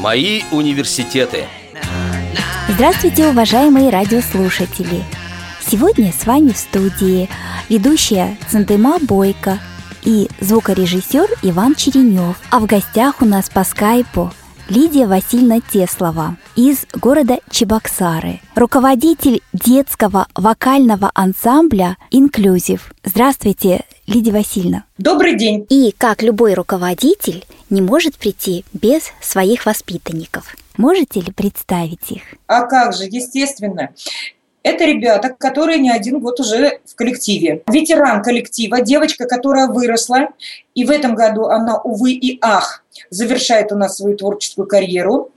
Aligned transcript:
Мои 0.00 0.44
университеты. 0.50 1.44
Здравствуйте, 2.70 3.26
уважаемые 3.26 3.90
радиослушатели! 3.90 5.04
Сегодня 5.60 6.10
с 6.10 6.24
вами 6.24 6.52
в 6.52 6.56
студии 6.56 7.28
ведущая 7.68 8.38
Центыма 8.48 8.96
Бойко 8.98 9.58
и 10.02 10.30
звукорежиссер 10.40 11.28
Иван 11.42 11.74
Черенев. 11.74 12.38
А 12.50 12.60
в 12.60 12.66
гостях 12.66 13.20
у 13.20 13.26
нас 13.26 13.50
по 13.50 13.62
скайпу 13.62 14.32
Лидия 14.70 15.08
Васильевна 15.08 15.58
Теслова 15.60 16.36
из 16.54 16.86
города 16.94 17.40
Чебоксары, 17.50 18.38
руководитель 18.54 19.42
детского 19.52 20.28
вокального 20.36 21.10
ансамбля 21.12 21.96
«Инклюзив». 22.12 22.94
Здравствуйте, 23.02 23.84
Лидия 24.06 24.30
Васильевна. 24.30 24.84
Добрый 24.96 25.36
день. 25.36 25.66
И 25.70 25.92
как 25.98 26.22
любой 26.22 26.54
руководитель 26.54 27.44
не 27.68 27.82
может 27.82 28.14
прийти 28.14 28.64
без 28.72 29.10
своих 29.20 29.66
воспитанников. 29.66 30.54
Можете 30.76 31.18
ли 31.20 31.32
представить 31.32 32.12
их? 32.12 32.22
А 32.46 32.62
как 32.66 32.92
же, 32.92 33.06
естественно. 33.10 33.90
Это 34.62 34.84
ребята, 34.84 35.30
которые 35.30 35.78
не 35.78 35.90
один 35.90 36.20
год 36.20 36.38
уже 36.38 36.78
в 36.84 36.94
коллективе. 36.94 37.64
Ветеран 37.66 38.22
коллектива, 38.22 38.82
девочка, 38.82 39.26
которая 39.26 39.66
выросла, 39.66 40.28
и 40.76 40.84
в 40.84 40.90
этом 40.90 41.16
году 41.16 41.46
она, 41.46 41.80
увы 41.80 42.12
и 42.12 42.38
ах, 42.40 42.84
завершает 43.10 43.72
у 43.72 43.76
нас 43.76 43.96
свою 43.96 44.16
творческую 44.16 44.66
карьеру. 44.66 45.30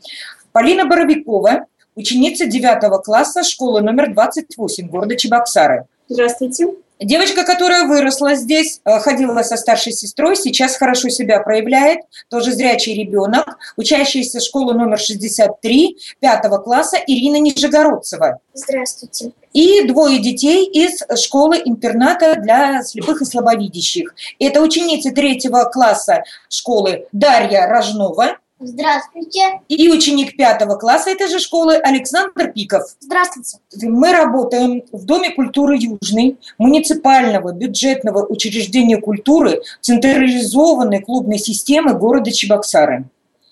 Полина 0.52 0.86
Боровикова, 0.86 1.66
ученица 1.96 2.46
9 2.46 3.04
класса 3.04 3.44
школы 3.44 3.82
номер 3.82 4.14
28 4.14 4.88
города 4.90 5.16
Чебоксары. 5.16 5.86
Здравствуйте. 6.10 6.68
Девочка, 7.00 7.44
которая 7.44 7.86
выросла 7.86 8.36
здесь, 8.36 8.80
э, 8.86 9.00
ходила 9.00 9.42
со 9.42 9.58
старшей 9.58 9.92
сестрой, 9.92 10.36
сейчас 10.36 10.78
хорошо 10.78 11.10
себя 11.10 11.40
проявляет, 11.42 12.00
тоже 12.30 12.54
зрячий 12.54 12.94
ребенок, 12.94 13.58
учащаяся 13.76 14.40
школы 14.40 14.74
номер 14.74 15.00
63, 15.00 15.98
5 16.20 16.60
класса 16.64 16.98
Ирина 17.06 17.40
Нижегородцева. 17.40 18.40
Здравствуйте. 18.54 19.32
И 19.54 19.88
двое 19.88 20.20
детей 20.20 20.66
из 20.66 21.04
школы-интерната 21.24 22.36
для 22.36 22.84
слепых 22.84 23.22
и 23.22 23.26
слабовидящих. 23.26 24.16
Это 24.40 24.62
ученицы 24.62 25.12
третьего 25.12 25.66
класса 25.66 26.24
школы 26.50 27.08
Дарья 27.12 27.68
Рожнова 27.68 28.38
Здравствуйте. 28.60 29.62
и 29.68 29.90
ученик 29.90 30.38
пятого 30.38 30.76
класса 30.76 31.10
этой 31.10 31.28
же 31.28 31.40
школы 31.40 31.76
Александр 31.76 32.52
Пиков. 32.52 32.84
Здравствуйте. 33.00 33.58
Мы 33.82 34.12
работаем 34.12 34.84
в 34.92 35.06
Доме 35.06 35.32
культуры 35.32 35.78
Южный, 35.78 36.38
муниципального 36.58 37.52
бюджетного 37.52 38.26
учреждения 38.26 38.98
культуры 38.98 39.62
централизованной 39.82 41.02
клубной 41.02 41.40
системы 41.40 41.94
города 41.94 42.32
Чебоксары. 42.32 43.06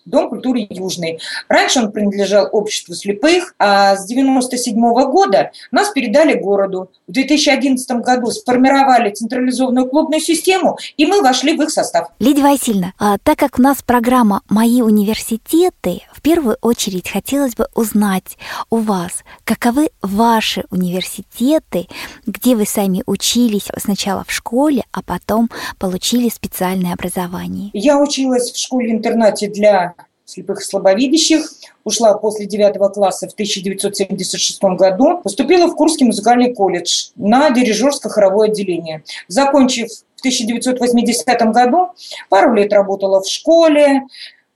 Дом 0.06 0.30
культуры 0.30 0.68
Южный. 0.70 1.20
Раньше 1.48 1.80
он 1.80 1.92
принадлежал 1.92 2.50
обществу 2.52 2.94
слепых, 2.96 3.54
а 3.60 3.96
с 3.96 4.06
97 4.06 4.74
года 4.76 5.52
нас 5.72 5.90
передали 5.90 6.34
городу. 6.34 6.90
В 7.08 7.12
2011 7.12 7.90
году 8.02 8.32
сформировали 8.32 9.12
централизованную 9.12 9.88
клубную 9.88 10.22
систему, 10.22 10.78
и 10.98 11.06
мы 11.06 11.22
вошли 11.22 11.56
в 11.56 11.62
их 11.62 11.72
состав. 11.72 12.10
Лидия 12.20 12.44
Васильевна, 12.44 12.94
а 13.00 13.18
так 13.18 13.38
как 13.38 13.60
у 13.60 13.62
нас 13.62 13.82
программа 13.84 14.42
«Мои 14.50 14.82
университеты», 14.82 16.02
в 16.14 16.22
первую 16.22 16.58
очередь 16.62 17.10
хотелось 17.10 17.56
бы 17.56 17.68
узнать 17.74 18.38
у 18.70 18.78
вас, 18.78 19.24
каковы 19.44 19.90
ваши 20.02 20.66
университеты, 20.70 21.88
где 22.26 22.56
вы 22.56 22.66
сами 22.66 23.04
учились 23.06 23.68
сначала 23.78 24.24
в 24.28 24.32
школе, 24.32 24.84
а 24.92 25.02
потом 25.02 25.50
получили 25.80 26.30
специальное 26.30 26.94
образование. 26.94 27.72
Я 27.74 28.00
училась 28.00 28.52
в 28.52 28.58
школе-интернате 28.58 29.50
для 29.50 29.96
слепых 30.32 30.64
слабовидящих, 30.64 31.52
ушла 31.84 32.14
после 32.14 32.46
9 32.46 32.94
класса 32.94 33.28
в 33.28 33.34
1976 33.34 34.64
году, 34.78 35.20
поступила 35.20 35.68
в 35.68 35.76
Курский 35.76 36.06
музыкальный 36.06 36.54
колледж 36.54 37.10
на 37.16 37.50
дирижерско-хоровое 37.50 38.48
отделение. 38.48 39.04
Закончив 39.28 39.90
в 40.16 40.20
1980 40.20 41.54
году, 41.54 41.90
пару 42.30 42.54
лет 42.54 42.72
работала 42.74 43.22
в 43.22 43.28
школе, 43.28 44.04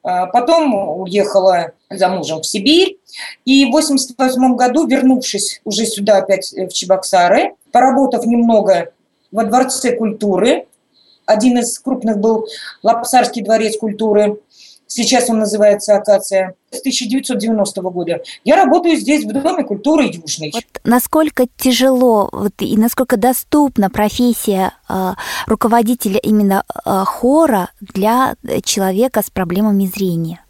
а 0.03 0.27
потом 0.27 1.00
уехала 1.00 1.72
за 1.89 2.09
мужем 2.09 2.41
в 2.41 2.45
Сибирь. 2.45 2.97
И 3.44 3.66
в 3.66 3.69
1988 3.69 4.55
году, 4.55 4.85
вернувшись 4.85 5.61
уже 5.66 5.85
сюда 5.85 6.17
опять 6.17 6.53
в 6.53 6.69
Чебоксары, 6.69 7.55
поработав 7.71 8.25
немного 8.25 8.91
во 9.31 9.44
Дворце 9.44 9.95
культуры, 9.95 10.67
один 11.25 11.57
из 11.57 11.79
крупных 11.79 12.19
был 12.19 12.47
Лапсарский 12.83 13.41
дворец 13.41 13.77
культуры, 13.77 14.38
сейчас 14.88 15.29
он 15.29 15.40
называется 15.40 15.96
«Акация», 15.96 16.56
с 16.72 16.79
1990 16.79 17.81
года. 17.81 18.22
Я 18.44 18.56
работаю 18.57 18.97
здесь, 18.97 19.23
в 19.23 19.31
Доме 19.31 19.63
культуры 19.63 20.06
Южный. 20.06 20.51
Вот 20.53 20.63
насколько 20.84 21.47
тяжело 21.57 22.29
вот, 22.31 22.53
и 22.59 22.75
насколько 22.78 23.18
доступна 23.18 23.90
профессия 23.90 24.74
э, 24.90 25.13
руководителя 25.47 26.19
именно 26.19 26.63
э, 26.68 27.03
хора 27.06 27.69
для 27.79 28.35
человека 28.63 29.22
с 29.22 29.29
проблемами 29.29 29.85
зрения? 29.85 30.41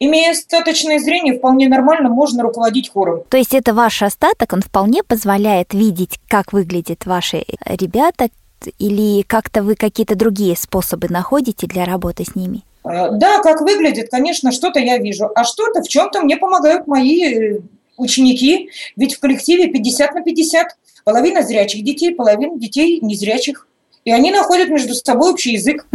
Имея 0.00 0.32
остаточное 0.32 0.98
зрение, 0.98 1.38
вполне 1.38 1.68
нормально 1.68 2.08
можно 2.08 2.42
руководить 2.42 2.90
хором. 2.90 3.22
То 3.28 3.36
есть 3.36 3.54
это 3.54 3.74
ваш 3.74 4.02
остаток, 4.02 4.52
он 4.54 4.62
вполне 4.62 5.02
позволяет 5.02 5.74
видеть, 5.74 6.18
как 6.26 6.52
выглядят 6.52 7.04
ваши 7.06 7.44
ребята, 7.66 8.30
или 8.78 9.22
как-то 9.22 9.62
вы 9.62 9.74
какие-то 9.74 10.14
другие 10.16 10.56
способы 10.56 11.08
находите 11.08 11.66
для 11.66 11.84
работы 11.84 12.24
с 12.24 12.34
ними? 12.34 12.64
Э, 12.84 13.10
Да, 13.12 13.40
как 13.42 13.60
выглядит, 13.60 14.10
конечно, 14.10 14.52
что-то 14.52 14.80
я 14.80 14.98
вижу, 14.98 15.30
а 15.34 15.44
что-то 15.44 15.82
в 15.82 15.88
чем-то 15.88 16.20
мне 16.22 16.36
помогают 16.36 16.86
мои 16.86 17.24
э, 17.24 17.60
ученики, 17.96 18.70
ведь 18.96 19.14
в 19.14 19.20
коллективе 19.20 19.68
50 19.68 20.14
на 20.14 20.22
50. 20.22 20.66
Половина 21.04 21.42
зрячих 21.42 21.84
детей, 21.84 22.14
половина 22.14 22.58
детей 22.58 23.00
незрячих. 23.00 23.66
И 24.04 24.12
они 24.12 24.30
находят 24.30 24.70
между 24.70 24.94
собой 24.94 25.32
общий 25.32 25.52
язык. 25.52 25.86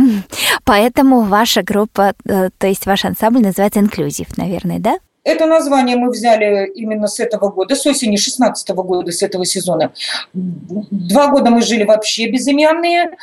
Поэтому 0.64 1.22
ваша 1.22 1.64
группа, 1.64 2.14
э, 2.26 2.50
то 2.58 2.68
есть 2.68 2.86
ваш 2.86 3.06
ансамбль 3.06 3.42
называется 3.42 3.80
«Инклюзив», 3.80 4.38
наверное, 4.38 4.80
да? 4.80 4.98
Это 5.24 5.48
название 5.48 5.96
мы 5.96 6.12
взяли 6.12 6.72
именно 6.76 7.08
с 7.08 7.20
этого 7.20 7.50
года, 7.50 7.76
с 7.76 7.84
осени 7.88 8.16
16 8.16 8.70
года, 8.70 9.12
с 9.12 9.24
этого 9.24 9.44
сезона. 9.44 9.92
Два 10.34 11.28
года 11.30 11.50
мы 11.50 11.64
жили 11.64 11.84
вообще 11.84 12.30
безымянные, 12.30 13.18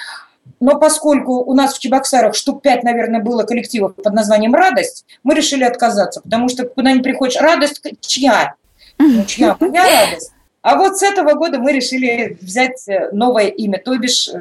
но 0.61 0.79
поскольку 0.79 1.43
у 1.43 1.55
нас 1.55 1.75
в 1.75 1.79
Чебоксарах 1.81 2.35
штук 2.35 2.63
пять, 2.63 2.85
наверное, 2.85 3.21
было 3.21 3.43
коллективов 3.43 3.97
под 3.97 4.13
названием 4.13 4.55
«Радость», 4.55 5.05
мы 5.25 5.35
решили 5.35 5.65
отказаться, 5.65 6.21
потому 6.21 6.49
что 6.49 6.67
куда 6.67 6.93
ни 6.93 7.01
приходишь, 7.01 7.41
радость 7.41 7.83
чья? 8.01 8.55
Ну, 8.99 9.25
чья? 9.25 9.57
Моя 9.59 9.83
радость. 10.07 10.33
А 10.63 10.77
вот 10.77 10.99
с 10.99 11.03
этого 11.03 11.35
года 11.35 11.59
мы 11.59 11.73
решили 11.73 12.39
взять 12.41 12.87
э, 12.87 13.11
новое 13.13 13.49
имя, 13.49 13.81
то 13.85 13.97
бишь, 13.99 14.29
э, 14.29 14.39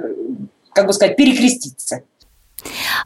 как 0.73 0.85
бы 0.85 0.94
сказать, 0.94 1.17
перекреститься. 1.17 2.03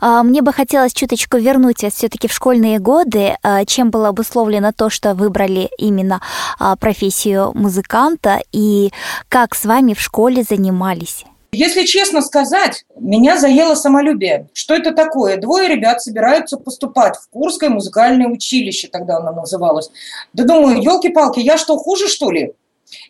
А, 0.01 0.21
Мне 0.23 0.41
бы 0.41 0.51
хотелось 0.51 0.93
чуточку 0.93 1.37
вернуть 1.37 1.83
вас 1.83 1.93
все-таки 1.93 2.27
в 2.27 2.33
школьные 2.33 2.79
годы. 2.79 3.37
А, 3.41 3.63
Чем 3.65 3.89
было 3.89 4.09
обусловлено 4.09 4.73
то, 4.73 4.89
что 4.89 5.13
выбрали 5.13 5.69
именно 5.77 6.21
а, 6.59 6.75
профессию 6.75 7.51
музыканта 7.53 8.41
и 8.51 8.91
как 9.29 9.55
с 9.55 9.63
вами 9.65 9.93
в 9.93 10.01
школе 10.01 10.43
занимались? 10.43 11.25
Если 11.55 11.85
честно 11.85 12.21
сказать, 12.21 12.83
меня 12.99 13.37
заело 13.37 13.75
самолюбие. 13.75 14.49
Что 14.53 14.75
это 14.75 14.91
такое? 14.91 15.37
Двое 15.37 15.69
ребят 15.69 16.01
собираются 16.01 16.57
поступать 16.57 17.15
в 17.15 17.29
Курское 17.29 17.69
музыкальное 17.69 18.27
училище, 18.27 18.89
тогда 18.89 19.17
оно 19.17 19.31
называлось. 19.31 19.89
Да 20.33 20.43
думаю, 20.43 20.81
елки-палки, 20.81 21.39
я 21.39 21.57
что, 21.57 21.77
хуже, 21.77 22.09
что 22.09 22.29
ли? 22.31 22.53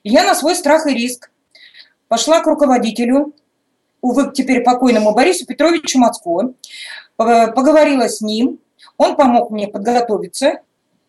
И 0.03 0.09
я 0.09 0.23
на 0.23 0.35
свой 0.35 0.55
страх 0.55 0.85
и 0.85 0.93
риск 0.93 1.31
пошла 2.07 2.39
к 2.41 2.47
руководителю, 2.47 3.33
увы, 4.01 4.31
теперь 4.31 4.63
покойному 4.63 5.13
Борису 5.13 5.47
Петровичу 5.47 5.97
Мацко, 5.97 6.53
поговорила 7.17 8.07
с 8.07 8.21
ним, 8.21 8.59
он 8.97 9.15
помог 9.15 9.49
мне 9.49 9.67
подготовиться. 9.67 10.59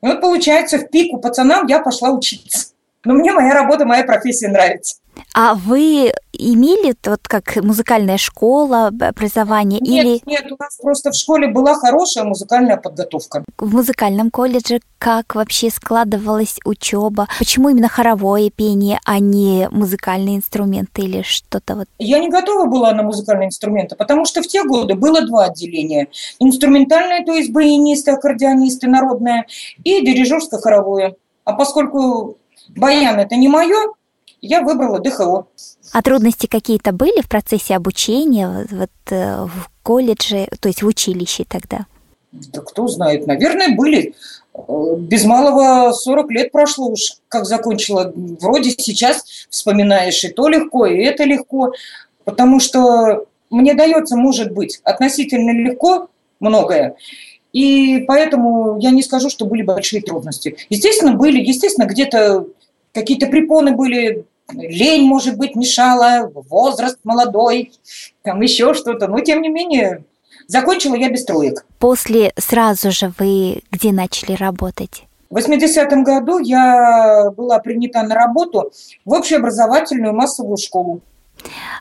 И 0.02 0.06
вот, 0.06 0.22
получается, 0.22 0.78
в 0.78 0.88
пику 0.88 1.18
пацанам 1.18 1.66
я 1.66 1.80
пошла 1.80 2.10
учиться. 2.10 2.68
Но 3.04 3.12
мне 3.12 3.32
моя 3.32 3.52
работа, 3.52 3.84
моя 3.84 4.04
профессия 4.04 4.48
нравится. 4.48 4.96
А 5.34 5.54
вы 5.54 6.12
имели 6.32 6.94
вот 7.04 7.20
как 7.28 7.56
музыкальная 7.56 8.18
школа 8.18 8.86
образование 8.86 9.80
или 9.80 10.14
Нет, 10.14 10.26
нет, 10.26 10.52
у 10.52 10.56
нас 10.58 10.78
просто 10.80 11.10
в 11.10 11.14
школе 11.14 11.48
была 11.48 11.74
хорошая 11.74 12.24
музыкальная 12.24 12.76
подготовка. 12.76 13.44
в 13.58 13.74
музыкальном 13.74 14.30
колледже 14.30 14.80
как 14.98 15.34
вообще 15.34 15.70
складывалась 15.70 16.56
учеба? 16.64 17.28
Почему 17.38 17.68
именно 17.68 17.88
хоровое 17.88 18.50
пение, 18.50 18.98
а 19.04 19.18
не 19.18 19.68
музыкальные 19.70 20.36
инструменты 20.36 21.02
или 21.02 21.22
что-то 21.22 21.76
вот? 21.76 21.88
Я 21.98 22.18
не 22.18 22.28
готова 22.28 22.66
была 22.66 22.92
на 22.92 23.02
музыкальные 23.02 23.48
инструменты, 23.48 23.96
потому 23.96 24.24
что 24.24 24.42
в 24.42 24.46
те 24.46 24.64
годы 24.64 24.94
было 24.94 25.22
два 25.22 25.44
отделения. 25.46 26.08
Инструментальное, 26.38 27.24
то 27.24 27.34
есть 27.34 27.52
баянисты, 27.52 28.10
аккордеонисты, 28.10 28.88
народное, 28.88 29.46
и 29.84 30.04
дирижерско-хоровое. 30.04 31.14
А 31.44 31.52
поскольку 31.52 32.38
баян 32.74 33.18
это 33.18 33.36
не 33.36 33.48
мое, 33.48 33.92
я 34.40 34.62
выбрала 34.62 34.98
ДХО. 34.98 35.46
А 35.92 36.02
трудности 36.02 36.46
какие-то 36.46 36.92
были 36.92 37.20
в 37.20 37.28
процессе 37.28 37.74
обучения 37.74 38.66
вот, 38.70 38.90
э, 39.10 39.44
в 39.44 39.70
колледже, 39.82 40.48
то 40.60 40.68
есть 40.68 40.82
в 40.82 40.86
училище 40.86 41.44
тогда? 41.48 41.86
Да 42.32 42.60
кто 42.60 42.86
знает, 42.88 43.26
наверное, 43.26 43.74
были. 43.74 44.14
Э, 44.54 44.94
без 44.98 45.24
малого 45.24 45.92
40 45.92 46.30
лет 46.30 46.52
прошло 46.52 46.88
уж, 46.88 47.16
как 47.28 47.46
закончила. 47.46 48.12
Вроде 48.14 48.70
сейчас 48.70 49.24
вспоминаешь 49.50 50.22
и 50.24 50.28
то 50.28 50.48
легко, 50.48 50.86
и 50.86 50.98
это 51.02 51.24
легко. 51.24 51.72
Потому 52.24 52.60
что 52.60 53.26
мне 53.50 53.74
дается, 53.74 54.16
может 54.16 54.52
быть, 54.52 54.80
относительно 54.82 55.50
легко 55.50 56.08
многое. 56.40 56.96
И 57.52 58.04
поэтому 58.06 58.78
я 58.80 58.90
не 58.90 59.02
скажу, 59.02 59.30
что 59.30 59.46
были 59.46 59.62
большие 59.62 60.02
трудности. 60.02 60.56
Естественно, 60.68 61.14
были, 61.14 61.40
естественно, 61.40 61.86
где-то 61.86 62.46
какие-то 62.96 63.26
препоны 63.26 63.76
были, 63.76 64.24
лень, 64.52 65.06
может 65.06 65.36
быть, 65.36 65.54
мешала, 65.54 66.30
возраст 66.48 66.98
молодой, 67.04 67.72
там 68.22 68.40
еще 68.40 68.74
что-то. 68.74 69.06
Но, 69.06 69.20
тем 69.20 69.42
не 69.42 69.50
менее, 69.50 70.04
закончила 70.48 70.94
я 70.94 71.10
без 71.10 71.24
троек. 71.24 71.66
После 71.78 72.32
сразу 72.38 72.90
же 72.90 73.12
вы 73.18 73.62
где 73.70 73.92
начали 73.92 74.32
работать? 74.32 75.04
В 75.28 75.36
80-м 75.36 76.04
году 76.04 76.38
я 76.38 77.30
была 77.36 77.58
принята 77.58 78.02
на 78.02 78.14
работу 78.14 78.72
в 79.04 79.12
общеобразовательную 79.12 80.14
массовую 80.14 80.56
школу. 80.56 81.00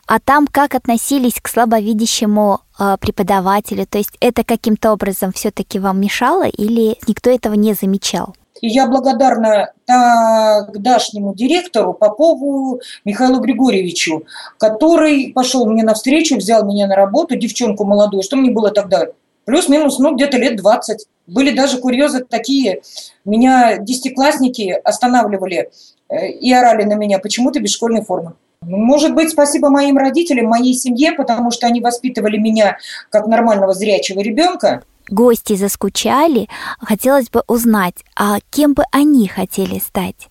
А 0.06 0.18
там 0.20 0.46
как 0.46 0.74
относились 0.74 1.40
к 1.40 1.48
слабовидящему 1.48 2.60
э, 2.78 2.96
преподавателю? 3.00 3.86
То 3.86 3.98
есть 3.98 4.16
это 4.20 4.44
каким-то 4.44 4.92
образом 4.92 5.32
все-таки 5.32 5.78
вам 5.78 6.00
мешало 6.00 6.46
или 6.46 6.98
никто 7.08 7.30
этого 7.30 7.54
не 7.54 7.72
замечал? 7.72 8.34
И 8.60 8.68
я 8.68 8.86
благодарна 8.86 9.72
тогдашнему 9.84 11.34
директору 11.34 11.92
Попову 11.92 12.80
Михаилу 13.04 13.40
Григорьевичу, 13.40 14.24
который 14.58 15.32
пошел 15.34 15.66
мне 15.66 15.82
навстречу, 15.82 16.36
взял 16.36 16.64
меня 16.64 16.86
на 16.86 16.96
работу, 16.96 17.36
девчонку 17.36 17.84
молодую, 17.84 18.22
что 18.22 18.36
мне 18.36 18.50
было 18.50 18.70
тогда? 18.70 19.06
Плюс-минус, 19.44 19.98
ну, 19.98 20.14
где-то 20.14 20.38
лет 20.38 20.56
20. 20.56 21.06
Были 21.28 21.54
даже 21.54 21.78
курьезы 21.78 22.24
такие. 22.24 22.82
Меня 23.24 23.78
десятиклассники 23.78 24.76
останавливали 24.82 25.70
э, 26.08 26.30
и 26.30 26.52
орали 26.52 26.82
на 26.82 26.94
меня, 26.94 27.20
почему 27.20 27.52
ты 27.52 27.60
без 27.60 27.72
школьной 27.72 28.02
формы. 28.02 28.32
Ну, 28.62 28.78
может 28.78 29.14
быть, 29.14 29.30
спасибо 29.30 29.68
моим 29.68 29.96
родителям, 29.96 30.46
моей 30.46 30.74
семье, 30.74 31.12
потому 31.12 31.52
что 31.52 31.68
они 31.68 31.80
воспитывали 31.80 32.38
меня 32.38 32.78
как 33.10 33.26
нормального 33.26 33.72
зрячего 33.72 34.20
ребенка. 34.20 34.82
Гости 35.08 35.54
заскучали. 35.56 36.48
Хотелось 36.80 37.30
бы 37.30 37.42
узнать, 37.46 38.04
а 38.16 38.38
кем 38.50 38.74
бы 38.74 38.84
они 38.90 39.28
хотели 39.28 39.78
стать? 39.78 40.28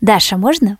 Даша, 0.00 0.36
можно? 0.36 0.78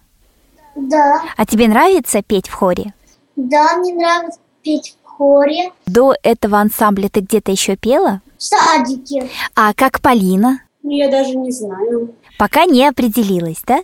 Да. 0.74 1.22
А 1.36 1.46
тебе 1.46 1.68
нравится 1.68 2.22
петь 2.22 2.48
в 2.48 2.54
хоре? 2.54 2.94
Да, 3.36 3.76
мне 3.76 3.94
нравится 3.94 4.40
петь 4.62 4.96
в 5.02 5.08
хоре. 5.08 5.72
До 5.86 6.14
этого 6.22 6.58
ансамбля 6.58 7.08
ты 7.08 7.20
где-то 7.20 7.50
еще 7.52 7.76
пела? 7.76 8.20
В 8.38 8.42
садике. 8.42 9.28
А 9.54 9.72
как 9.74 10.00
Полина? 10.00 10.60
Ну, 10.82 10.90
я 10.90 11.10
даже 11.10 11.34
не 11.36 11.50
знаю. 11.50 12.14
Пока 12.38 12.64
не 12.64 12.86
определилась, 12.86 13.62
да? 13.66 13.82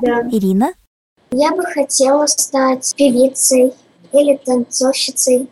Да. 0.00 0.22
Ирина? 0.30 0.72
Я 1.30 1.50
бы 1.52 1.62
хотела 1.64 2.26
стать 2.26 2.94
певицей 2.96 3.72
или 4.12 4.36
танцовщицей. 4.36 5.48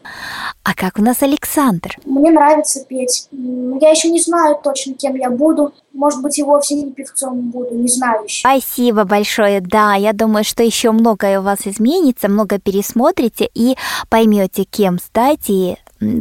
А 0.62 0.74
как 0.74 0.98
у 0.98 1.02
нас 1.02 1.22
Александр? 1.22 1.96
Мне 2.04 2.30
нравится 2.30 2.84
петь. 2.84 3.28
Я 3.32 3.90
еще 3.90 4.10
не 4.10 4.20
знаю 4.20 4.58
точно, 4.62 4.94
кем 4.94 5.16
я 5.16 5.30
буду. 5.30 5.72
Может 5.92 6.22
быть, 6.22 6.38
и 6.38 6.42
вовсе 6.42 6.74
не 6.76 6.92
певцом 6.92 7.50
буду, 7.50 7.74
не 7.74 7.88
знаю 7.88 8.24
еще. 8.24 8.40
Спасибо 8.40 9.04
большое. 9.04 9.60
Да, 9.60 9.94
я 9.94 10.12
думаю, 10.12 10.44
что 10.44 10.62
еще 10.62 10.92
многое 10.92 11.40
у 11.40 11.42
вас 11.42 11.66
изменится, 11.66 12.28
много 12.28 12.58
пересмотрите 12.58 13.48
и 13.54 13.76
поймете, 14.08 14.64
кем 14.64 14.98
стать 14.98 15.48
и 15.48 15.76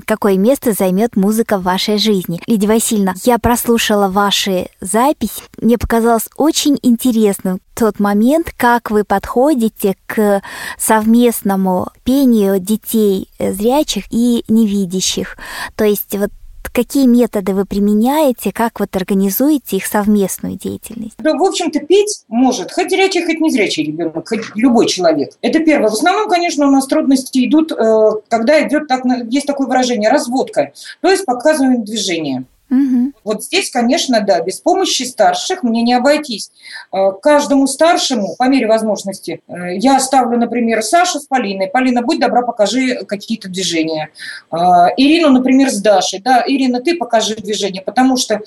какое 0.05 0.37
место 0.37 0.73
займет 0.73 1.15
музыка 1.15 1.57
в 1.57 1.63
вашей 1.63 1.97
жизни. 1.97 2.41
Лидия 2.47 2.67
Васильевна, 2.67 3.13
я 3.23 3.37
прослушала 3.39 4.09
ваши 4.09 4.69
записи. 4.81 5.43
Мне 5.61 5.77
показалось 5.77 6.29
очень 6.35 6.77
интересным 6.81 7.59
тот 7.73 7.99
момент, 7.99 8.53
как 8.57 8.91
вы 8.91 9.05
подходите 9.05 9.95
к 10.05 10.41
совместному 10.77 11.87
пению 12.03 12.59
детей 12.59 13.29
э, 13.39 13.53
зрячих 13.53 14.05
и 14.09 14.43
невидящих. 14.49 15.37
То 15.75 15.85
есть 15.85 16.13
вот 16.17 16.29
какие 16.73 17.07
методы 17.07 17.53
вы 17.53 17.65
применяете, 17.65 18.51
как 18.51 18.79
вот 18.79 18.95
организуете 18.95 19.77
их 19.77 19.85
совместную 19.85 20.55
деятельность? 20.55 21.15
Да, 21.17 21.33
в 21.33 21.43
общем-то, 21.43 21.79
петь 21.79 22.23
может 22.27 22.71
хоть 22.71 22.89
зрячий, 22.89 23.25
хоть 23.25 23.39
незрячий 23.39 23.83
ребенок, 23.83 24.27
хоть 24.27 24.55
любой 24.55 24.87
человек. 24.87 25.31
Это 25.41 25.59
первое. 25.59 25.89
В 25.89 25.93
основном, 25.93 26.29
конечно, 26.29 26.67
у 26.67 26.71
нас 26.71 26.87
трудности 26.87 27.45
идут, 27.47 27.71
э, 27.71 28.11
когда 28.27 28.67
идет, 28.67 28.87
так, 28.87 29.03
есть 29.29 29.47
такое 29.47 29.67
выражение, 29.67 30.09
разводка, 30.09 30.71
то 31.01 31.09
есть 31.09 31.25
показываем 31.25 31.83
движение. 31.83 32.45
Угу. 32.69 33.13
Вот 33.23 33.43
здесь, 33.43 33.71
конечно, 33.71 34.21
да, 34.21 34.41
без 34.41 34.59
помощи 34.59 35.03
старших 35.03 35.63
мне 35.63 35.81
не 35.81 35.93
обойтись. 35.93 36.51
Э, 36.93 37.11
каждому 37.21 37.67
старшему, 37.67 38.35
по 38.37 38.47
мере 38.47 38.67
возможности, 38.67 39.41
э, 39.47 39.75
я 39.77 39.97
оставлю, 39.97 40.37
например, 40.37 40.83
Сашу 40.83 41.19
с 41.19 41.25
Полиной. 41.25 41.67
Полина, 41.67 42.01
будь 42.01 42.19
добра, 42.19 42.43
покажи 42.43 43.03
какие-то 43.05 43.49
движения. 43.49 44.09
Э, 44.51 44.55
Ирину, 44.97 45.29
например, 45.29 45.69
с 45.69 45.81
Дашей. 45.81 46.19
Да, 46.19 46.43
Ирина, 46.45 46.81
ты 46.81 46.95
покажи 46.95 47.35
движения, 47.35 47.81
потому 47.81 48.17
что 48.17 48.41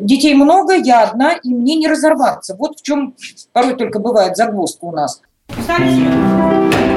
детей 0.00 0.34
много, 0.34 0.74
я 0.74 1.04
одна, 1.04 1.32
и 1.34 1.48
мне 1.48 1.76
не 1.76 1.88
разорваться. 1.88 2.56
Вот 2.56 2.78
в 2.78 2.82
чем 2.82 3.14
порой 3.52 3.76
только 3.76 3.98
бывает 3.98 4.36
загвоздка 4.36 4.84
у 4.84 4.92
нас. 4.92 5.22
Встали 5.48 6.95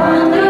wonder. 0.00 0.49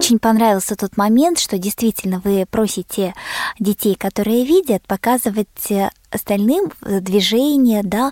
очень 0.00 0.18
понравился 0.18 0.76
тот 0.76 0.96
момент, 0.96 1.38
что 1.38 1.58
действительно 1.58 2.22
вы 2.24 2.46
просите 2.50 3.12
детей, 3.58 3.94
которые 3.94 4.46
видят, 4.46 4.82
показывать 4.86 5.70
э, 5.70 5.90
остальным 6.10 6.72
движение, 6.80 7.82
да. 7.84 8.10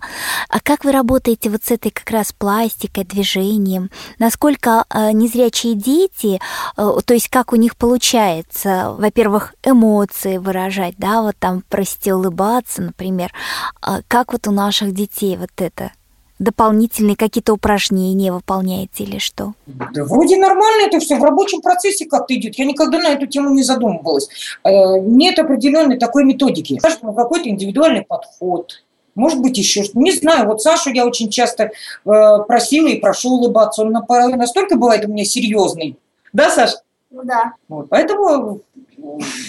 А 0.50 0.61
как 0.61 0.85
вы 0.85 0.92
работаете 0.92 1.49
вот 1.49 1.64
с 1.64 1.71
этой 1.71 1.90
как 1.90 2.11
раз 2.11 2.35
пластикой, 2.35 3.04
движением? 3.04 3.90
Насколько 4.18 4.85
э, 4.90 5.12
незрячие 5.12 5.73
дети, 5.76 6.38
э, 6.76 6.92
то 7.02 7.14
есть 7.14 7.30
как 7.30 7.54
у 7.54 7.57
них 7.57 7.75
получается, 7.75 8.95
во-первых, 8.99 9.54
эмоции 9.64 10.37
выражать, 10.37 10.97
да, 10.99 11.23
вот 11.23 11.37
там, 11.38 11.64
простите, 11.71 12.12
улыбаться, 12.12 12.83
например. 12.83 13.33
А 13.80 14.00
как 14.09 14.35
вот 14.35 14.47
у 14.47 14.50
наших 14.50 14.92
детей 14.92 15.38
вот 15.38 15.52
это? 15.57 15.92
Дополнительные 16.38 17.16
какие-то 17.16 17.52
упражнения 17.52 18.33
выполняете 18.33 19.04
или 19.04 19.18
что? 19.18 19.54
Да 19.66 20.04
вроде 20.04 20.37
нормально 20.37 20.87
это 20.87 21.00
все 21.00 21.16
в 21.16 21.25
рабочем 21.25 21.61
процессе 21.61 22.07
как-то 22.07 22.35
идет. 22.35 22.59
Я 22.59 22.64
никогда 22.64 22.99
на 22.99 23.09
эту 23.09 23.26
тему 23.26 23.50
не 23.50 23.62
задумывалась. 23.62 24.28
Э, 24.64 24.99
нет 25.00 25.38
определенной 25.38 25.99
такой 25.99 26.25
методики. 26.25 26.78
Каждому 26.78 27.14
какой-то 27.14 27.49
индивидуальный 27.49 28.02
подход. 28.02 28.85
Может 29.14 29.40
быть, 29.40 29.59
еще 29.59 29.83
что-то. 29.83 29.99
Не 29.99 30.12
знаю, 30.12 30.47
вот 30.47 30.62
Сашу 30.62 30.90
я 30.90 31.04
очень 31.04 31.28
часто 31.28 31.64
э, 31.64 31.71
просила 32.04 32.87
и 32.87 33.00
прошу 33.00 33.30
улыбаться. 33.30 33.83
Он 33.83 33.92
настолько 33.92 34.76
бывает 34.76 35.04
у 35.04 35.09
меня 35.09 35.25
серьезный. 35.25 35.97
Да, 36.33 36.50
Саш? 36.50 36.75
Ну 37.10 37.22
да. 37.24 37.54
Вот, 37.68 37.88
поэтому 37.88 38.60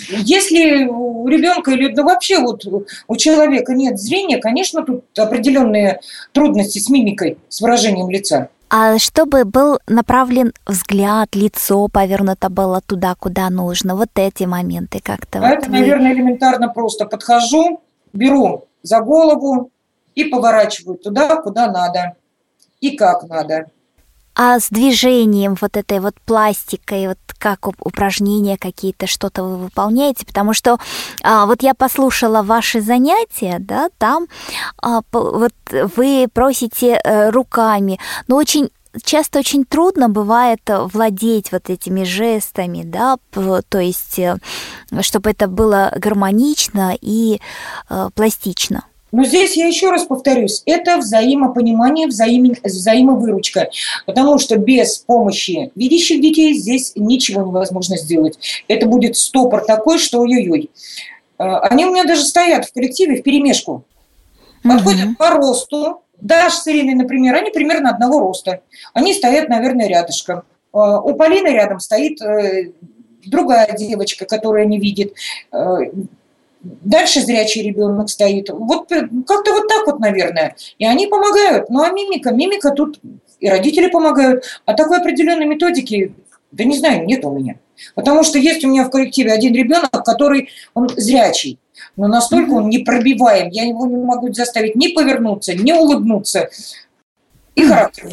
если 0.10 0.86
у 0.86 1.28
ребенка 1.28 1.72
или 1.72 1.94
да 1.94 2.04
вообще 2.04 2.40
вот 2.40 2.66
у 3.08 3.16
человека 3.18 3.74
нет 3.74 4.00
зрения, 4.00 4.38
конечно, 4.38 4.84
тут 4.84 5.04
определенные 5.18 6.00
трудности 6.32 6.80
с 6.80 6.90
мимикой, 6.90 7.38
с 7.50 7.60
выражением 7.60 8.10
лица. 8.10 8.50
А 8.70 9.00
чтобы 9.00 9.46
был 9.46 9.80
направлен 9.88 10.54
взгляд, 10.68 11.36
лицо 11.36 11.88
повернуто 11.88 12.50
было 12.50 12.82
туда, 12.82 13.16
куда 13.16 13.50
нужно, 13.50 13.96
вот 13.96 14.10
эти 14.16 14.44
моменты 14.44 15.00
как-то. 15.04 15.40
А 15.40 15.42
вот 15.42 15.60
это, 15.60 15.66
вы... 15.70 15.80
наверное, 15.80 16.14
элементарно 16.14 16.70
просто 16.70 17.06
подхожу, 17.06 17.82
беру 18.14 18.68
за 18.84 19.02
голову 19.02 19.72
и 20.16 20.26
поворачиваю 20.26 20.98
туда, 20.98 21.36
куда 21.38 21.72
надо 21.72 22.16
и 22.80 22.96
как 22.96 23.24
надо 23.24 23.72
а 24.42 24.58
с 24.58 24.70
движением 24.70 25.58
вот 25.60 25.76
этой 25.76 26.00
вот 26.00 26.16
пластикой, 26.26 27.10
вот 27.10 27.18
как 27.38 27.68
упражнения 27.68 28.58
какие-то, 28.58 29.06
что-то 29.06 29.44
вы 29.44 29.58
выполняете, 29.58 30.26
потому 30.26 30.54
что 30.54 30.78
а, 31.22 31.46
вот 31.46 31.62
я 31.62 31.74
послушала 31.74 32.42
ваши 32.42 32.80
занятия, 32.80 33.58
да, 33.60 33.90
там 33.98 34.28
а, 34.82 35.02
вот 35.12 35.54
вы 35.72 36.28
просите 36.32 36.96
а, 36.96 37.32
руками, 37.32 38.00
но 38.30 38.38
очень 38.38 38.70
часто 39.04 39.40
очень 39.40 39.66
трудно 39.66 40.08
бывает 40.08 40.62
владеть 40.66 41.52
вот 41.52 41.70
этими 41.70 42.06
жестами, 42.06 42.84
да, 42.84 43.18
то 43.34 43.80
есть 43.80 44.20
э, 44.20 44.38
чтобы 45.02 45.32
это 45.32 45.48
было 45.48 45.92
гармонично 45.98 46.96
и 47.00 47.42
э, 47.90 48.10
пластично. 48.16 48.86
Но 49.12 49.24
здесь 49.24 49.58
я 49.58 49.68
еще 49.68 49.90
раз 49.90 50.04
повторюсь, 50.04 50.62
это 50.66 50.98
взаимопонимание, 50.98 52.08
взаим, 52.08 52.54
взаимовыручка, 52.64 53.70
потому 54.06 54.38
что 54.38 54.58
без 54.58 54.98
помощи 55.00 55.72
видящих 55.76 56.22
детей 56.22 56.54
здесь 56.54 56.94
ничего 56.96 57.42
невозможно 57.42 57.98
сделать. 57.98 58.38
Это 58.68 58.86
будет 58.86 59.18
стопор 59.18 59.66
такой, 59.66 59.98
что 59.98 60.20
ой-ой-ой. 60.22 60.70
А, 61.38 61.60
они 61.62 61.86
у 61.86 61.92
меня 61.92 62.04
даже 62.04 62.24
стоят 62.24 62.66
в 62.66 62.74
коллективе 62.74 63.20
в 63.20 63.24
перемешку. 63.24 63.84
Подходят 64.64 65.08
угу. 65.08 65.16
по 65.16 65.30
росту. 65.32 66.02
Даш 66.22 66.54
с 66.54 66.68
Ириной, 66.68 66.96
например, 66.96 67.34
они 67.36 67.50
примерно 67.50 67.92
одного 67.92 68.20
роста. 68.20 68.62
Они 68.94 69.14
стоят, 69.14 69.48
наверное, 69.48 69.88
рядышком. 69.88 70.44
А, 70.74 71.00
у 71.00 71.16
Полины 71.16 71.48
рядом 71.48 71.80
стоит 71.80 72.22
э, 72.22 72.72
другая 73.26 73.76
девочка, 73.76 74.26
которая 74.26 74.66
не 74.66 74.80
видит. 74.80 75.14
Дальше 76.62 77.22
зрячий 77.22 77.64
ребенок 77.64 78.10
стоит. 78.10 78.50
Вот 78.50 78.92
э, 78.92 79.08
как-то 79.26 79.54
вот 79.54 79.68
так 79.68 79.88
вот, 79.88 80.00
наверное. 80.00 80.56
И 80.78 80.86
они 80.86 81.08
помогают. 81.08 81.70
Ну 81.70 81.82
а 81.82 81.92
мимика, 81.92 82.32
мимика 82.32 82.72
тут 82.72 83.00
и 83.40 83.50
родители 83.50 83.88
помогают. 83.88 84.44
А 84.66 84.74
такой 84.74 84.98
определенной 84.98 85.46
методики, 85.46 86.14
да 86.52 86.66
не 86.66 86.78
знаю, 86.78 87.06
нет 87.06 87.24
у 87.24 87.32
меня. 87.32 87.56
Потому 87.96 88.24
что 88.24 88.40
есть 88.40 88.64
у 88.66 88.70
меня 88.70 88.84
в 88.84 88.90
коллективе 88.90 89.32
один 89.32 89.54
ребенок, 89.54 90.04
который, 90.04 90.50
он 90.74 90.90
зрячий. 90.90 91.60
Но 91.96 92.08
настолько 92.08 92.52
он 92.52 92.70
непробиваем. 92.70 93.50
Я 93.50 93.64
его 93.64 93.86
не 93.86 93.96
могу 93.96 94.34
заставить 94.34 94.76
ни 94.76 94.90
повернуться, 94.90 95.54
ни 95.56 95.72
улыбнуться. 95.72 96.50
И 97.56 97.66
характер. 97.66 98.10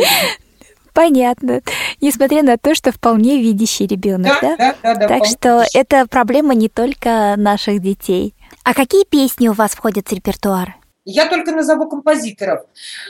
Понятно. 0.96 1.60
Несмотря 2.00 2.42
на 2.42 2.56
то, 2.56 2.74
что 2.74 2.90
вполне 2.90 3.36
видящий 3.42 3.86
ребенок, 3.86 4.38
да? 4.40 4.56
Да, 4.56 4.74
да, 4.82 4.94
да. 4.94 5.08
Так 5.08 5.26
что 5.26 5.62
это 5.74 6.06
проблема 6.06 6.54
не 6.54 6.70
только 6.70 7.34
наших 7.36 7.82
детей. 7.82 8.34
А 8.64 8.72
какие 8.72 9.04
песни 9.04 9.48
у 9.48 9.52
вас 9.52 9.72
входят 9.72 10.08
в 10.08 10.12
репертуар? 10.12 10.76
Я 11.04 11.26
только 11.26 11.52
назову 11.52 11.86
композиторов. 11.86 12.62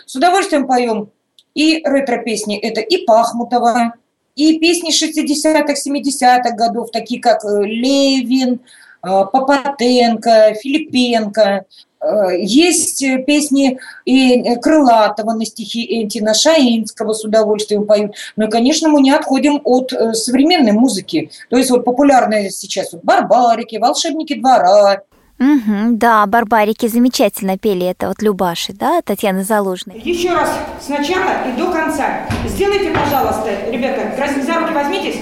С 0.04 0.16
удовольствием 0.16 0.66
поем 0.66 1.10
и 1.54 1.80
ретро-песни. 1.84 2.58
Это 2.58 2.80
и 2.80 3.04
Пахмутова, 3.06 3.94
и 4.34 4.58
песни 4.58 4.90
60-х, 4.90 5.74
70-х 5.74 6.56
годов, 6.56 6.90
такие 6.90 7.20
как 7.20 7.44
э, 7.44 7.62
Левин, 7.62 8.54
э, 8.54 9.08
Попотенко, 9.32 10.54
Филипенко. 10.60 11.66
Э, 12.06 12.38
есть 12.38 13.04
песни 13.26 13.78
и 14.04 14.54
Крылатова 14.56 15.32
на 15.32 15.44
стихи 15.44 16.02
Энтина 16.02 16.34
Шаинского 16.34 17.12
с 17.12 17.25
удовольствием 17.25 17.84
поют. 17.84 18.14
Ну 18.36 18.46
и, 18.46 18.50
конечно, 18.50 18.88
мы 18.88 19.00
не 19.00 19.10
отходим 19.10 19.60
от 19.64 19.92
современной 20.12 20.72
музыки. 20.72 21.30
То 21.50 21.56
есть 21.56 21.70
вот 21.70 21.84
популярные 21.84 22.50
сейчас 22.50 22.92
вот 22.92 23.02
барбарики, 23.02 23.76
волшебники 23.76 24.34
двора, 24.34 25.02
Угу, 25.38 25.96
да, 25.98 26.25
барбарики 26.25 26.86
замечательно 26.86 27.58
пели 27.58 27.86
это 27.86 28.08
вот 28.08 28.22
Любаши, 28.22 28.72
да, 28.72 29.02
Татьяна 29.02 29.44
Залужной. 29.44 30.00
Еще 30.02 30.32
раз, 30.32 30.48
сначала 30.80 31.46
и 31.46 31.58
до 31.58 31.70
конца. 31.70 32.26
Сделайте, 32.46 32.90
пожалуйста, 32.90 33.50
ребята, 33.70 34.00
за 34.16 34.54
руки 34.54 34.72
возьмитесь. 34.72 35.20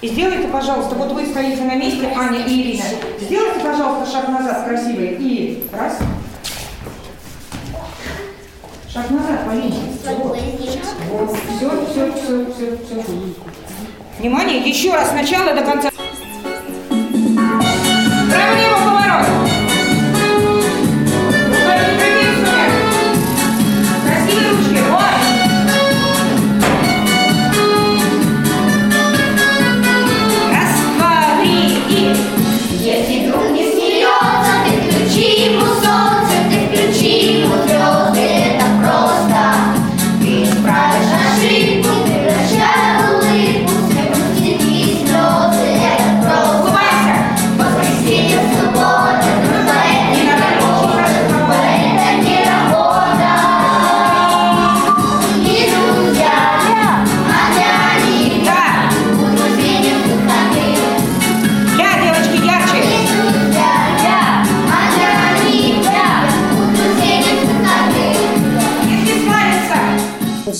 И 0.00 0.06
сделайте, 0.06 0.46
пожалуйста, 0.46 0.94
вот 0.94 1.10
вы 1.10 1.26
стоите 1.26 1.64
на 1.64 1.74
месте, 1.74 2.08
Аня 2.16 2.38
и 2.46 2.62
Ирина. 2.62 2.84
Сделайте, 3.20 3.58
пожалуйста, 3.60 4.12
шаг 4.12 4.28
назад 4.28 4.64
красивый. 4.64 5.16
И 5.18 5.64
раз. 5.72 5.98
Шаг 8.88 9.10
назад, 9.10 9.44
Полина. 9.44 9.74
Вот, 11.10 11.36
все, 11.56 11.70
все, 11.90 12.12
все, 12.12 12.46
все, 12.46 12.78
все. 12.86 13.04
Внимание, 14.20 14.68
еще 14.68 14.94
раз, 14.94 15.10
сначала 15.10 15.52
до 15.52 15.62
конца. 15.62 15.90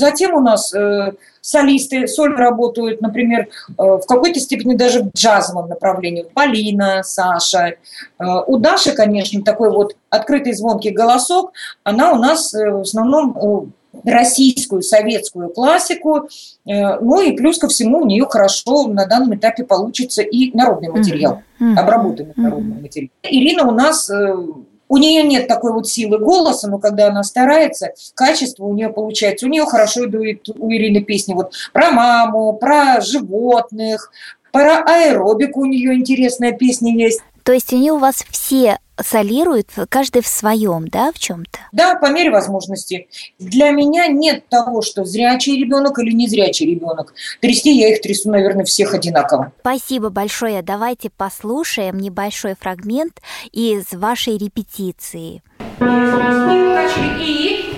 Затем 0.08 0.34
у 0.34 0.40
нас 0.40 0.74
э, 0.74 1.12
солисты, 1.42 2.06
соль 2.06 2.34
работают, 2.34 3.02
например, 3.02 3.42
э, 3.42 3.72
в 3.76 4.02
какой-то 4.06 4.40
степени 4.40 4.74
даже 4.74 5.02
в 5.02 5.10
джазовом 5.14 5.68
направлении. 5.68 6.24
Полина, 6.32 7.02
Саша. 7.02 7.74
Э, 8.18 8.24
у 8.46 8.56
Даши, 8.56 8.92
конечно, 8.92 9.42
такой 9.42 9.70
вот 9.70 9.96
открытый 10.08 10.54
звонкий 10.54 10.90
голосок. 10.90 11.52
Она 11.84 12.12
у 12.12 12.16
нас 12.16 12.54
э, 12.54 12.70
в 12.70 12.80
основном 12.80 13.36
э, 13.36 14.10
российскую, 14.10 14.80
советскую 14.80 15.50
классику. 15.50 16.28
Э, 16.66 16.98
ну 17.00 17.20
и 17.20 17.32
плюс 17.32 17.58
ко 17.58 17.68
всему 17.68 18.02
у 18.02 18.06
нее 18.06 18.26
хорошо 18.26 18.86
на 18.88 19.04
данном 19.04 19.34
этапе 19.34 19.64
получится 19.64 20.22
и 20.22 20.56
народный 20.56 20.88
материал, 20.88 21.42
mm-hmm. 21.60 21.74
обработанный 21.76 22.30
mm-hmm. 22.30 22.42
народный 22.42 22.80
материал. 22.80 23.10
Ирина 23.24 23.68
у 23.68 23.72
нас 23.72 24.08
э, 24.08 24.36
у 24.88 24.96
нее 24.96 25.22
нет 25.22 25.48
такой 25.48 25.72
вот 25.72 25.88
силы 25.88 26.18
голоса, 26.18 26.68
но 26.68 26.78
когда 26.78 27.08
она 27.08 27.22
старается, 27.22 27.92
качество 28.14 28.64
у 28.64 28.74
нее 28.74 28.88
получается. 28.88 29.46
У 29.46 29.48
нее 29.48 29.64
хорошо 29.66 30.06
идут 30.06 30.48
у 30.58 30.70
Ирины 30.70 31.00
песни 31.02 31.34
вот 31.34 31.52
про 31.72 31.90
маму, 31.90 32.54
про 32.54 33.00
животных, 33.00 34.10
про 34.52 34.82
аэробику 34.82 35.60
у 35.60 35.66
нее 35.66 35.94
интересная 35.94 36.52
песня 36.52 36.94
есть. 36.94 37.20
То 37.42 37.52
есть 37.52 37.72
они 37.72 37.90
у 37.90 37.98
вас 37.98 38.24
все 38.30 38.78
солируют, 39.02 39.68
каждый 39.88 40.22
в 40.22 40.26
своем, 40.26 40.88
да, 40.88 41.12
в 41.12 41.18
чем-то? 41.18 41.58
Да, 41.72 41.96
по 41.96 42.10
мере 42.10 42.30
возможности. 42.30 43.08
Для 43.38 43.70
меня 43.70 44.06
нет 44.08 44.48
того, 44.48 44.82
что 44.82 45.04
зрячий 45.04 45.58
ребенок 45.58 45.98
или 45.98 46.12
незрячий 46.12 46.66
ребенок. 46.66 47.14
Трясти 47.40 47.72
я 47.72 47.92
их 47.92 48.00
трясу, 48.00 48.30
наверное, 48.30 48.64
всех 48.64 48.94
одинаково. 48.94 49.52
Спасибо 49.60 50.10
большое. 50.10 50.62
Давайте 50.62 51.10
послушаем 51.10 51.98
небольшой 51.98 52.54
фрагмент 52.58 53.20
из 53.52 53.92
вашей 53.92 54.38
репетиции. 54.38 55.42
И... 57.20 57.74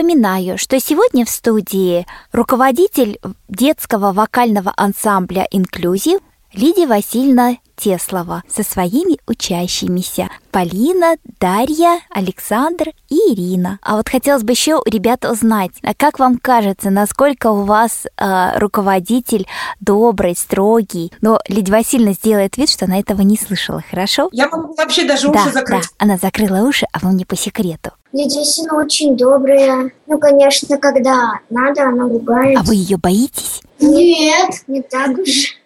Напоминаю, 0.00 0.56
что 0.56 0.80
сегодня 0.80 1.26
в 1.26 1.28
студии 1.28 2.06
руководитель 2.32 3.20
детского 3.48 4.14
вокального 4.14 4.72
ансамбля 4.74 5.46
«Инклюзив» 5.50 6.20
Лидия 6.54 6.86
Васильевна 6.86 7.58
Теслова 7.76 8.42
со 8.48 8.62
своими 8.62 9.18
учащимися 9.26 10.30
Полина, 10.50 11.16
Дарья, 11.38 12.00
Александр 12.08 12.92
и 13.10 13.14
Ирина. 13.14 13.78
А 13.82 13.96
вот 13.96 14.08
хотелось 14.08 14.42
бы 14.42 14.52
еще, 14.52 14.80
ребята, 14.86 15.30
узнать, 15.30 15.72
а 15.82 15.92
как 15.92 16.18
вам 16.18 16.38
кажется, 16.38 16.88
насколько 16.88 17.48
у 17.48 17.64
вас 17.64 18.06
э, 18.16 18.58
руководитель 18.58 19.46
добрый, 19.80 20.34
строгий? 20.34 21.12
Но 21.20 21.40
Лидия 21.46 21.72
Васильевна 21.72 22.14
сделает 22.14 22.56
вид, 22.56 22.70
что 22.70 22.86
она 22.86 22.98
этого 22.98 23.20
не 23.20 23.36
слышала, 23.36 23.84
хорошо? 23.88 24.30
Я 24.32 24.48
могу 24.48 24.72
вообще 24.74 25.04
даже 25.04 25.28
да, 25.28 25.42
уши 25.42 25.52
закрыть. 25.52 25.82
да, 25.82 25.88
она 25.98 26.16
закрыла 26.16 26.66
уши, 26.66 26.86
а 26.90 27.00
вам 27.00 27.18
не 27.18 27.26
по 27.26 27.36
секрету. 27.36 27.90
Лидия 28.12 28.44
Сина 28.44 28.74
очень 28.76 29.16
добрая. 29.16 29.92
Ну, 30.06 30.18
конечно, 30.18 30.76
когда 30.78 31.34
надо, 31.48 31.88
она 31.88 32.04
ругает. 32.08 32.58
А 32.58 32.62
вы 32.62 32.74
ее 32.74 32.96
боитесь? 32.96 33.60
Нет, 33.78 34.50
не 34.66 34.82
так 34.82 35.10
уж. 35.16 35.56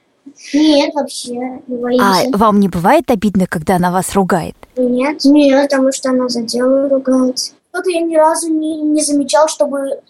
Нет, 0.52 0.94
вообще 0.94 1.32
не 1.66 1.76
А 2.00 2.20
боимся. 2.22 2.36
вам 2.38 2.60
не 2.60 2.68
бывает 2.68 3.10
обидно, 3.10 3.46
когда 3.46 3.76
она 3.76 3.90
вас 3.90 4.14
ругает? 4.14 4.54
Нет, 4.76 5.24
нет, 5.24 5.70
потому 5.70 5.92
что 5.92 6.10
она 6.10 6.28
за 6.28 6.42
дело 6.42 6.88
ругается. 6.88 7.52
Что-то 7.70 7.90
я 7.90 8.00
ни 8.02 8.16
разу 8.16 8.48
не, 8.52 8.80
не 8.82 9.02
замечал, 9.02 9.48
чтобы 9.48 10.00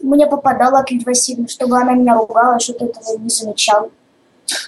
мне 0.00 0.26
попадало 0.26 0.78
от 0.80 0.90
Лидии 0.90 1.04
Васильевны, 1.04 1.48
чтобы 1.48 1.76
она 1.78 1.92
меня 1.92 2.14
ругала, 2.16 2.58
что-то 2.58 2.86
этого 2.86 3.18
не 3.18 3.28
замечал. 3.28 3.90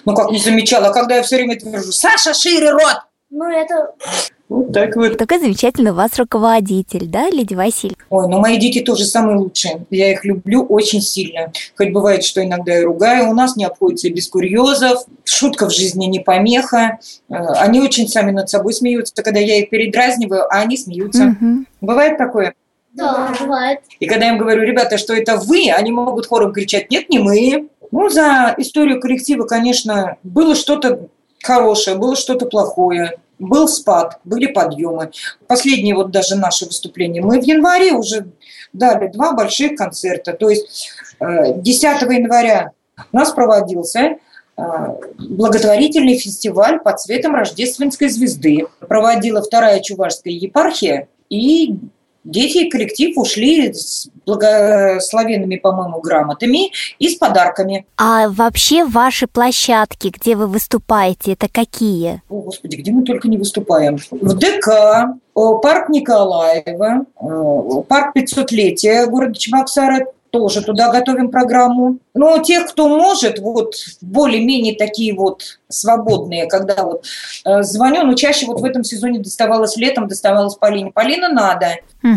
Ну 0.05 0.15
как 0.15 0.31
не 0.31 0.39
замечала, 0.39 0.93
когда 0.93 1.17
я 1.17 1.23
все 1.23 1.37
время 1.37 1.59
твержу, 1.59 1.91
Саша, 1.91 2.33
шире 2.33 2.71
рот! 2.71 3.01
Ну, 3.29 3.45
это... 3.49 3.93
Вот 4.47 4.71
так 4.71 4.95
вот. 4.95 5.17
Такой 5.17 5.39
замечательный 5.39 5.89
у 5.89 5.95
вас 5.95 6.17
руководитель, 6.19 7.07
да, 7.07 7.29
Лидия 7.31 7.55
Васильевна? 7.55 7.97
Ой, 8.11 8.27
ну 8.29 8.39
мои 8.39 8.57
дети 8.57 8.79
тоже 8.81 9.03
самые 9.05 9.37
лучшие. 9.37 9.85
Я 9.89 10.11
их 10.11 10.23
люблю 10.23 10.63
очень 10.63 11.01
сильно. 11.01 11.51
Хоть 11.75 11.91
бывает, 11.91 12.23
что 12.23 12.43
иногда 12.43 12.79
и 12.79 12.83
ругаю. 12.83 13.29
У 13.29 13.33
нас 13.33 13.55
не 13.55 13.65
обходится 13.65 14.09
без 14.11 14.29
курьезов. 14.29 15.05
Шутка 15.23 15.67
в 15.67 15.71
жизни 15.73 16.05
не 16.05 16.19
помеха. 16.19 16.99
Э, 17.27 17.33
Они 17.57 17.81
очень 17.81 18.07
сами 18.07 18.29
над 18.29 18.47
собой 18.47 18.73
смеются, 18.73 19.15
когда 19.23 19.39
я 19.39 19.59
их 19.59 19.71
передразниваю, 19.71 20.43
а 20.43 20.59
они 20.59 20.77
смеются. 20.77 21.23
Мгм. 21.23 21.65
Бывает 21.81 22.19
такое? 22.19 22.53
Да, 22.93 23.33
бывает. 23.39 23.79
И 23.99 24.05
когда 24.05 24.27
я 24.27 24.33
им 24.33 24.37
говорю, 24.37 24.61
ребята, 24.61 24.99
что 24.99 25.15
это 25.15 25.37
вы, 25.37 25.71
они 25.71 25.91
могут 25.91 26.27
хором 26.27 26.53
кричать, 26.53 26.91
нет, 26.91 27.09
не 27.09 27.17
мы. 27.17 27.67
Ну, 27.91 28.09
за 28.09 28.53
историю 28.57 29.01
коллектива, 29.01 29.45
конечно, 29.45 30.17
было 30.23 30.53
что-то 30.55 31.07
хорошее, 31.45 31.97
было 31.97 32.15
что-то 32.15 32.45
плохое. 32.45 33.17
Был 33.37 33.67
спад, 33.67 34.19
были 34.23 34.47
подъемы. 34.47 35.11
Последние 35.47 35.95
вот 35.95 36.11
даже 36.11 36.35
наши 36.35 36.65
выступления. 36.65 37.21
Мы 37.21 37.41
в 37.41 37.43
январе 37.43 37.91
уже 37.91 38.27
дали 38.71 39.07
два 39.07 39.33
больших 39.33 39.75
концерта. 39.75 40.33
То 40.33 40.49
есть 40.49 40.89
э, 41.19 41.53
10 41.55 41.83
января 41.83 42.71
у 43.11 43.17
нас 43.17 43.31
проводился 43.31 43.99
э, 44.57 44.63
благотворительный 45.17 46.17
фестиваль 46.17 46.79
под 46.79 46.99
цветом 47.01 47.35
рождественской 47.35 48.07
звезды. 48.07 48.67
Проводила 48.79 49.41
вторая 49.41 49.81
чувашская 49.81 50.33
епархия, 50.33 51.09
и 51.29 51.75
дети 52.25 52.57
и 52.65 52.69
коллектив 52.69 53.17
ушли 53.17 53.71
с 53.73 54.09
благословенными, 54.25 55.55
по-моему, 55.55 56.01
грамотами 56.01 56.71
и 56.99 57.07
с 57.07 57.15
подарками. 57.15 57.85
А 57.97 58.27
вообще 58.27 58.83
ваши 58.83 59.27
площадки, 59.27 60.09
где 60.09 60.35
вы 60.35 60.47
выступаете, 60.47 61.33
это 61.33 61.47
какие? 61.47 62.21
О, 62.27 62.41
Господи, 62.41 62.75
где 62.75 62.91
мы 62.91 63.03
только 63.03 63.27
не 63.27 63.37
выступаем. 63.37 63.97
В 64.11 64.33
ДК, 64.33 65.15
парк 65.61 65.89
Николаева, 65.89 67.05
парк 67.87 68.15
500-летия 68.17 69.05
города 69.05 69.35
Чебоксара, 69.35 70.07
тоже 70.35 70.61
туда 70.61 70.91
готовим 70.91 71.31
программу. 71.31 71.99
Но 72.13 72.39
тех, 72.39 72.67
кто 72.67 72.89
может, 72.89 73.39
вот 73.39 73.75
более-менее 74.01 74.75
такие 74.75 75.15
вот 75.15 75.59
свободные, 75.69 76.45
когда 76.47 76.83
вот 76.83 77.05
э, 77.45 77.63
звоню, 77.63 78.03
но 78.03 78.15
чаще 78.15 78.45
вот 78.45 78.59
в 78.59 78.65
этом 78.65 78.83
сезоне 78.83 79.19
доставалось 79.19 79.77
летом, 79.77 80.09
доставалось 80.09 80.55
Полине. 80.55 80.91
Полина 80.91 81.29
надо 81.29 81.77
э, 82.03 82.09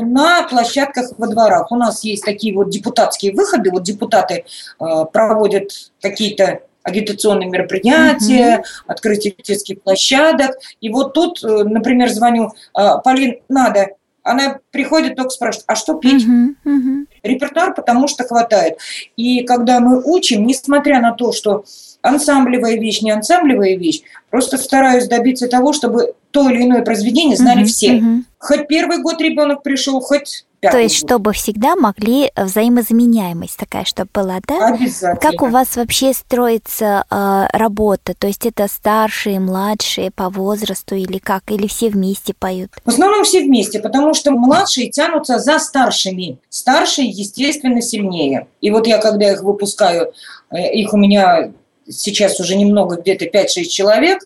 на 0.00 0.42
площадках 0.48 1.12
во 1.18 1.28
дворах. 1.28 1.70
У 1.70 1.76
нас 1.76 2.02
есть 2.02 2.24
такие 2.24 2.52
вот 2.52 2.70
депутатские 2.70 3.32
выходы. 3.32 3.70
Вот 3.70 3.84
депутаты 3.84 4.44
э, 4.80 4.84
проводят 5.12 5.70
какие-то 6.02 6.62
агитационные 6.82 7.48
мероприятия, 7.48 8.64
открытие 8.88 9.36
детских 9.40 9.82
площадок. 9.82 10.56
И 10.80 10.90
вот 10.90 11.12
тут, 11.12 11.44
э, 11.44 11.62
например, 11.64 12.08
звоню, 12.08 12.50
э, 12.76 12.88
Полин, 13.04 13.36
надо. 13.48 13.90
Она 14.30 14.60
приходит, 14.70 15.16
только 15.16 15.30
спрашивает, 15.30 15.64
а 15.66 15.74
что 15.74 15.94
петь? 15.94 16.24
Мгм. 16.24 17.08
Репертуар 17.24 17.74
потому 17.74 18.06
что 18.06 18.22
хватает. 18.22 18.78
И 19.16 19.42
когда 19.42 19.80
мы 19.80 20.00
учим, 20.04 20.46
несмотря 20.46 21.00
на 21.00 21.10
то, 21.12 21.32
что 21.32 21.64
ансамблевая 22.00 22.78
вещь, 22.78 23.02
не 23.02 23.10
ансамблевая 23.10 23.76
вещь, 23.76 24.02
просто 24.30 24.56
стараюсь 24.56 25.08
добиться 25.08 25.48
того, 25.48 25.72
чтобы 25.72 26.14
то 26.30 26.48
или 26.48 26.62
иное 26.62 26.82
произведение 26.82 27.36
знали 27.36 27.60
Мгм. 27.62 27.66
все. 27.66 27.92
Мгм. 27.94 28.26
Хоть 28.38 28.68
первый 28.68 29.02
год 29.02 29.20
ребенок 29.20 29.64
пришел, 29.64 30.00
хоть 30.00 30.46
То 30.60 30.78
есть, 30.78 30.96
чтобы 30.96 31.32
всегда 31.32 31.74
могли 31.74 32.30
э, 32.34 32.44
взаимозаменяемость 32.44 33.56
такая, 33.56 33.84
чтобы 33.84 34.10
была, 34.12 34.40
да? 34.46 34.74
Обязательно. 34.74 35.16
Как 35.16 35.42
у 35.42 35.46
вас 35.46 35.76
вообще 35.76 36.12
строится 36.12 37.04
э, 37.10 37.46
работа? 37.52 38.14
То 38.14 38.26
есть 38.26 38.44
это 38.44 38.68
старшие, 38.68 39.40
младшие 39.40 40.10
по 40.10 40.28
возрасту 40.28 40.94
или 40.96 41.18
как? 41.18 41.50
Или 41.50 41.66
все 41.66 41.88
вместе 41.88 42.34
поют? 42.34 42.70
В 42.84 42.88
основном 42.88 43.24
все 43.24 43.40
вместе, 43.40 43.80
потому 43.80 44.12
что 44.12 44.32
младшие 44.32 44.90
тянутся 44.90 45.38
за 45.38 45.58
старшими. 45.58 46.38
Старшие, 46.50 47.08
естественно, 47.08 47.80
сильнее. 47.80 48.46
И 48.60 48.70
вот 48.70 48.86
я, 48.86 48.98
когда 48.98 49.32
их 49.32 49.42
выпускаю, 49.42 50.12
э, 50.50 50.74
их 50.74 50.92
у 50.92 50.98
меня 50.98 51.52
сейчас 51.88 52.38
уже 52.38 52.56
немного, 52.56 52.96
где-то 52.96 53.24
5-6 53.26 53.64
человек 53.64 54.24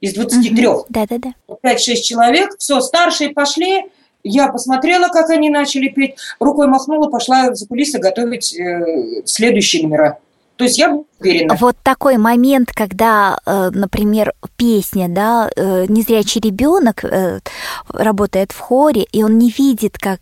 из 0.00 0.14
23. 0.14 0.66
Мгм. 0.66 0.82
Да-да-да. 0.88 1.34
5-6 1.62 2.02
человек, 2.02 2.56
все, 2.58 2.80
старшие 2.80 3.30
пошли, 3.30 3.84
я 4.28 4.48
посмотрела, 4.48 5.08
как 5.08 5.30
они 5.30 5.50
начали 5.50 5.88
петь, 5.88 6.16
рукой 6.40 6.66
махнула, 6.66 7.08
пошла 7.08 7.54
за 7.54 7.66
кулисы 7.66 7.98
готовить 7.98 8.54
э, 8.54 9.22
следующие 9.24 9.82
номера. 9.82 10.18
То 10.56 10.64
есть 10.64 10.78
я 10.78 10.98
уверена. 11.20 11.54
Вот 11.60 11.76
такой 11.82 12.16
момент, 12.16 12.72
когда, 12.72 13.38
э, 13.44 13.70
например, 13.72 14.32
песня, 14.56 15.08
да, 15.08 15.50
э, 15.54 15.84
незрячий 15.88 16.40
ребенок 16.40 17.04
э, 17.04 17.40
работает 17.88 18.52
в 18.52 18.58
хоре, 18.58 19.06
и 19.12 19.22
он 19.22 19.38
не 19.38 19.50
видит, 19.50 19.98
как, 19.98 20.20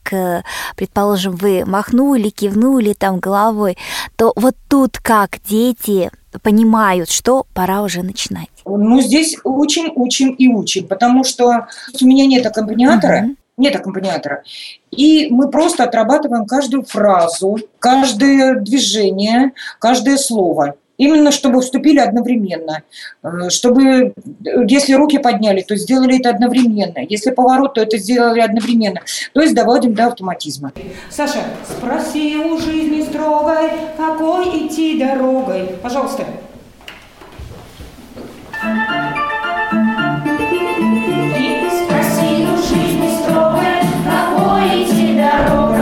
предположим, 0.77 1.37
вы 1.37 1.65
махнули, 1.65 2.31
кивнули 2.31 2.95
там 2.95 3.21
головой, 3.21 3.79
то 4.17 4.33
вот 4.35 4.57
тут 4.69 4.99
как 4.99 5.39
дети 5.49 6.11
понимают, 6.43 7.11
что 7.11 7.47
пора 7.55 7.83
уже 7.83 8.03
начинать? 8.03 8.49
Ну, 8.65 9.01
здесь 9.01 9.37
учим, 9.45 9.93
учим 9.95 10.31
и 10.31 10.49
учим, 10.49 10.89
потому 10.89 11.23
что 11.23 11.69
у 12.01 12.07
меня 12.07 12.27
нет 12.27 12.45
аккомпаниатора, 12.45 13.25
угу. 13.25 13.37
Нет 13.57 13.77
аккомпаниатора. 13.77 14.43
И 14.91 15.29
мы 15.31 15.51
просто 15.51 15.85
отрабатываем 15.85 16.47
каждую 16.47 16.85
фразу, 16.85 17.59
каждое 17.79 18.57
движение, 18.57 19.53
каждое 19.79 20.17
слово. 20.17 20.77
Именно 20.97 21.33
чтобы 21.33 21.61
вступили 21.61 21.99
одновременно. 21.99 22.83
Э, 23.23 23.49
чтобы, 23.51 24.15
если 24.69 24.93
руки 24.95 25.19
подняли, 25.19 25.63
то 25.63 25.75
сделали 25.75 26.21
это 26.21 26.31
одновременно. 26.31 26.99
Если 27.09 27.31
поворот, 27.31 27.75
то 27.75 27.81
это 27.81 27.99
сделали 27.99 28.41
одновременно. 28.41 29.01
То 29.33 29.41
есть 29.41 29.55
доводим 29.55 29.95
до 29.95 30.07
автоматизма. 30.07 30.73
Саша, 31.11 31.41
спроси 31.69 32.37
у 32.37 32.57
жизни 32.59 33.03
строгой, 33.03 33.71
какой 33.97 34.67
идти 34.67 34.99
дорогой. 34.99 35.77
Пожалуйста. 35.83 36.25
помните 44.65 45.15
дорогу. 45.15 45.74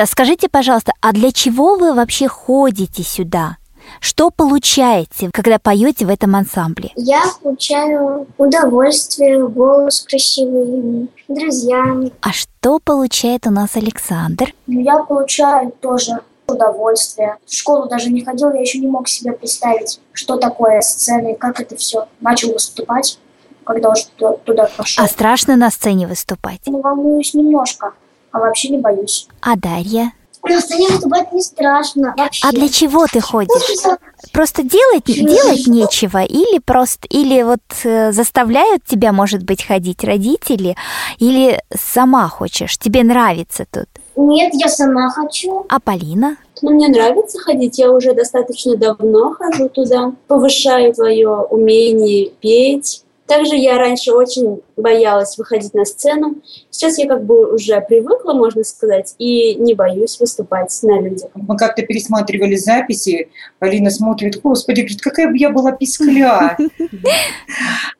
Ребята, 0.00 0.12
скажите, 0.12 0.48
пожалуйста, 0.48 0.92
а 1.02 1.12
для 1.12 1.30
чего 1.30 1.76
вы 1.76 1.92
вообще 1.92 2.26
ходите 2.26 3.02
сюда? 3.02 3.58
Что 4.00 4.30
получаете, 4.30 5.28
когда 5.30 5.58
поете 5.58 6.06
в 6.06 6.08
этом 6.08 6.36
ансамбле? 6.36 6.90
Я 6.96 7.22
получаю 7.42 8.26
удовольствие, 8.38 9.46
голос 9.46 10.00
красивый, 10.00 11.10
друзья. 11.28 11.84
А 12.22 12.32
что 12.32 12.78
получает 12.82 13.46
у 13.46 13.50
нас 13.50 13.76
Александр? 13.76 14.54
Я 14.66 15.00
получаю 15.00 15.70
тоже 15.82 16.20
удовольствие. 16.48 17.36
В 17.44 17.52
школу 17.52 17.86
даже 17.86 18.08
не 18.08 18.24
ходил, 18.24 18.54
я 18.54 18.60
еще 18.62 18.78
не 18.78 18.86
мог 18.86 19.06
себе 19.06 19.32
представить, 19.32 20.00
что 20.14 20.38
такое 20.38 20.80
сцена 20.80 21.32
и 21.32 21.36
как 21.36 21.60
это 21.60 21.76
все. 21.76 22.08
Начал 22.22 22.54
выступать, 22.54 23.18
когда 23.64 23.90
уже 23.90 24.06
туда, 24.16 24.32
туда 24.44 24.70
пошел. 24.78 25.04
А 25.04 25.08
страшно 25.08 25.56
на 25.56 25.68
сцене 25.70 26.06
выступать? 26.06 26.60
Ну, 26.64 26.80
волнуюсь 26.80 27.34
немножко 27.34 27.92
а 28.32 28.38
вообще 28.38 28.68
не 28.70 28.78
боюсь. 28.78 29.28
А 29.40 29.56
Дарья? 29.56 30.12
На 30.42 30.54
выступать 30.54 31.32
не 31.32 31.42
страшно 31.42 32.14
вообще. 32.16 32.46
А 32.48 32.52
для 32.52 32.68
чего 32.68 33.06
ты 33.06 33.20
ходишь? 33.20 33.98
Просто 34.32 34.62
делать, 34.62 35.04
делать 35.04 35.66
нечего? 35.66 36.22
Или 36.22 36.58
просто, 36.58 37.06
или 37.08 37.42
вот 37.42 37.60
э, 37.84 38.12
заставляют 38.12 38.84
тебя, 38.84 39.12
может 39.12 39.42
быть, 39.44 39.64
ходить 39.64 40.02
родители? 40.02 40.76
Или 41.18 41.60
сама 41.76 42.28
хочешь? 42.28 42.78
Тебе 42.78 43.02
нравится 43.04 43.66
тут? 43.70 43.88
Нет, 44.16 44.52
я 44.54 44.68
сама 44.68 45.10
хочу. 45.10 45.66
А 45.68 45.78
Полина? 45.78 46.36
Ну, 46.62 46.70
мне 46.70 46.88
нравится 46.88 47.38
ходить, 47.38 47.78
я 47.78 47.90
уже 47.90 48.14
достаточно 48.14 48.76
давно 48.76 49.34
хожу 49.34 49.68
туда. 49.68 50.12
Повышаю 50.26 50.92
твое 50.94 51.28
умение 51.28 52.30
петь, 52.40 53.02
также 53.30 53.54
я 53.54 53.78
раньше 53.78 54.10
очень 54.10 54.60
боялась 54.76 55.38
выходить 55.38 55.72
на 55.72 55.84
сцену. 55.84 56.34
Сейчас 56.68 56.98
я 56.98 57.06
как 57.06 57.24
бы 57.24 57.54
уже 57.54 57.80
привыкла, 57.80 58.32
можно 58.32 58.64
сказать, 58.64 59.14
и 59.18 59.54
не 59.54 59.74
боюсь 59.74 60.18
выступать 60.18 60.76
на 60.82 61.00
людях. 61.00 61.30
Мы 61.34 61.56
как-то 61.56 61.82
пересматривали 61.82 62.56
записи, 62.56 63.30
Полина 63.60 63.92
смотрит, 63.92 64.40
господи, 64.42 64.80
говорит, 64.80 65.00
какая 65.00 65.28
бы 65.28 65.38
я 65.38 65.50
была 65.50 65.70
пискля. 65.70 66.56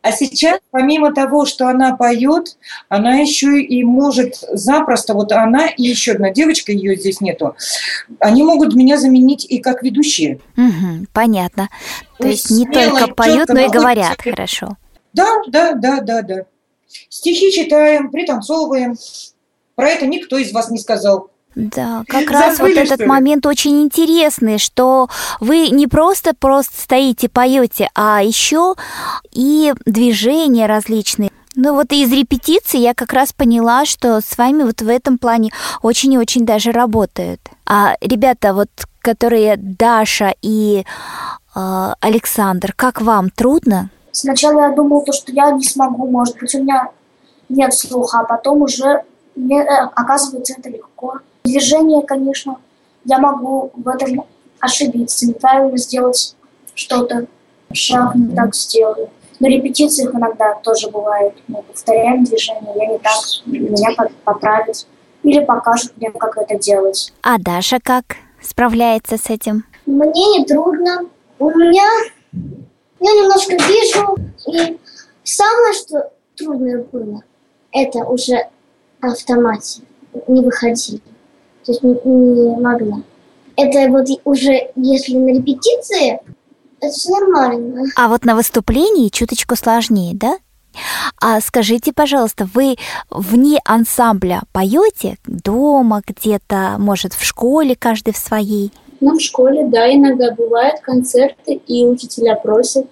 А 0.02 0.12
сейчас, 0.12 0.60
помимо 0.70 1.12
того, 1.12 1.44
что 1.44 1.68
она 1.68 1.94
поет, 1.94 2.56
она 2.88 3.16
еще 3.16 3.60
и 3.60 3.84
может 3.84 4.36
запросто, 4.50 5.12
вот 5.12 5.30
она 5.30 5.66
и 5.66 5.82
еще 5.82 6.12
одна 6.12 6.30
девочка, 6.30 6.72
ее 6.72 6.96
здесь 6.96 7.20
нету, 7.20 7.54
они 8.18 8.42
могут 8.42 8.74
меня 8.74 8.96
заменить 8.96 9.44
и 9.44 9.58
как 9.58 9.82
ведущие. 9.82 10.40
понятно. 11.12 11.68
То 12.18 12.28
есть 12.28 12.50
не 12.50 12.66
только 12.66 13.08
поют, 13.08 13.50
но 13.50 13.60
и 13.60 13.68
говорят 13.68 14.22
хорошо. 14.22 14.78
Да, 15.12 15.42
да, 15.48 15.72
да, 15.74 16.00
да, 16.00 16.22
да. 16.22 16.44
Стихи 17.08 17.52
читаем, 17.52 18.10
пританцовываем. 18.10 18.96
Про 19.74 19.90
это 19.90 20.06
никто 20.06 20.36
из 20.36 20.52
вас 20.52 20.70
не 20.70 20.78
сказал. 20.78 21.30
Да, 21.54 22.04
как 22.06 22.30
раз 22.30 22.58
Забыли, 22.58 22.78
вот 22.78 22.84
этот 22.84 23.06
момент 23.06 23.44
очень 23.44 23.82
интересный, 23.82 24.58
что 24.58 25.08
вы 25.40 25.68
не 25.70 25.88
просто 25.88 26.32
просто 26.38 26.80
стоите, 26.80 27.28
поете, 27.28 27.90
а 27.94 28.22
еще 28.22 28.76
и 29.32 29.74
движения 29.84 30.66
различные. 30.66 31.30
Ну 31.56 31.74
вот 31.74 31.92
из 31.92 32.12
репетиции 32.12 32.78
я 32.78 32.94
как 32.94 33.12
раз 33.12 33.32
поняла, 33.32 33.84
что 33.84 34.20
с 34.20 34.38
вами 34.38 34.62
вот 34.62 34.80
в 34.80 34.88
этом 34.88 35.18
плане 35.18 35.50
очень 35.82 36.12
и 36.12 36.18
очень 36.18 36.46
даже 36.46 36.70
работают. 36.70 37.40
А 37.66 37.96
ребята, 38.00 38.54
вот 38.54 38.70
которые 39.00 39.56
Даша 39.56 40.34
и 40.42 40.84
э, 41.56 41.92
Александр, 42.00 42.72
как 42.76 43.00
вам 43.00 43.30
трудно? 43.30 43.90
Сначала 44.12 44.62
я 44.62 44.68
думал, 44.70 45.02
то, 45.04 45.12
что 45.12 45.32
я 45.32 45.50
не 45.52 45.64
смогу, 45.64 46.06
может 46.06 46.38
быть, 46.38 46.54
у 46.54 46.62
меня 46.62 46.90
нет 47.48 47.74
слуха, 47.74 48.20
а 48.20 48.24
потом 48.24 48.62
уже 48.62 49.02
мне, 49.34 49.60
э, 49.60 49.88
оказывается 49.94 50.54
это 50.58 50.68
легко. 50.68 51.18
Движение, 51.44 52.02
конечно, 52.02 52.58
я 53.04 53.18
могу 53.18 53.70
в 53.74 53.88
этом 53.88 54.24
ошибиться, 54.58 55.26
неправильно 55.26 55.76
сделать 55.78 56.36
что-то, 56.74 57.26
шаг 57.72 58.14
не 58.14 58.34
так 58.34 58.54
сделаю. 58.54 59.10
На 59.38 59.46
репетициях 59.46 60.14
иногда 60.14 60.54
тоже 60.62 60.90
бывает. 60.90 61.34
Мы 61.48 61.62
повторяем 61.62 62.24
движение, 62.24 62.72
я 62.76 62.86
не 62.86 62.98
так, 62.98 63.14
меня 63.46 63.88
поправят 64.24 64.86
или 65.22 65.44
покажут 65.44 65.92
мне, 65.96 66.10
как 66.10 66.36
это 66.36 66.58
делать. 66.58 67.12
А 67.22 67.38
Даша 67.38 67.78
как 67.82 68.16
справляется 68.42 69.16
с 69.16 69.30
этим? 69.30 69.64
Мне 69.86 70.38
не 70.38 70.44
трудно. 70.44 71.06
У 71.38 71.50
меня 71.50 71.88
я 73.00 73.12
немножко 73.12 73.52
вижу, 73.52 74.16
и 74.46 74.78
самое, 75.24 75.74
что 75.74 76.12
трудное 76.36 76.84
было, 76.92 77.22
это 77.72 78.00
уже 78.00 78.48
автомате, 79.00 79.82
не 80.28 80.42
выходили, 80.42 81.00
то 81.64 81.72
есть 81.72 81.82
не, 81.82 81.98
не 82.04 82.56
могла. 82.56 83.02
Это 83.56 83.90
вот 83.90 84.08
уже 84.24 84.70
если 84.76 85.16
на 85.16 85.28
репетиции, 85.28 86.20
это 86.80 86.92
все 86.92 87.10
нормально. 87.10 87.84
А 87.96 88.08
вот 88.08 88.24
на 88.24 88.34
выступлении 88.34 89.08
чуточку 89.08 89.56
сложнее, 89.56 90.14
да? 90.14 90.38
А 91.20 91.40
скажите, 91.40 91.92
пожалуйста, 91.92 92.48
вы 92.54 92.76
вне 93.10 93.60
ансамбля 93.64 94.42
поете 94.52 95.18
дома 95.26 96.02
где-то, 96.06 96.76
может, 96.78 97.12
в 97.12 97.24
школе 97.24 97.74
каждый 97.76 98.14
в 98.14 98.16
своей? 98.16 98.72
Ну, 99.00 99.16
в 99.16 99.20
школе, 99.20 99.66
да, 99.66 99.92
иногда 99.92 100.32
бывают 100.32 100.80
концерты, 100.80 101.54
и 101.66 101.86
учителя 101.86 102.34
просят. 102.36 102.86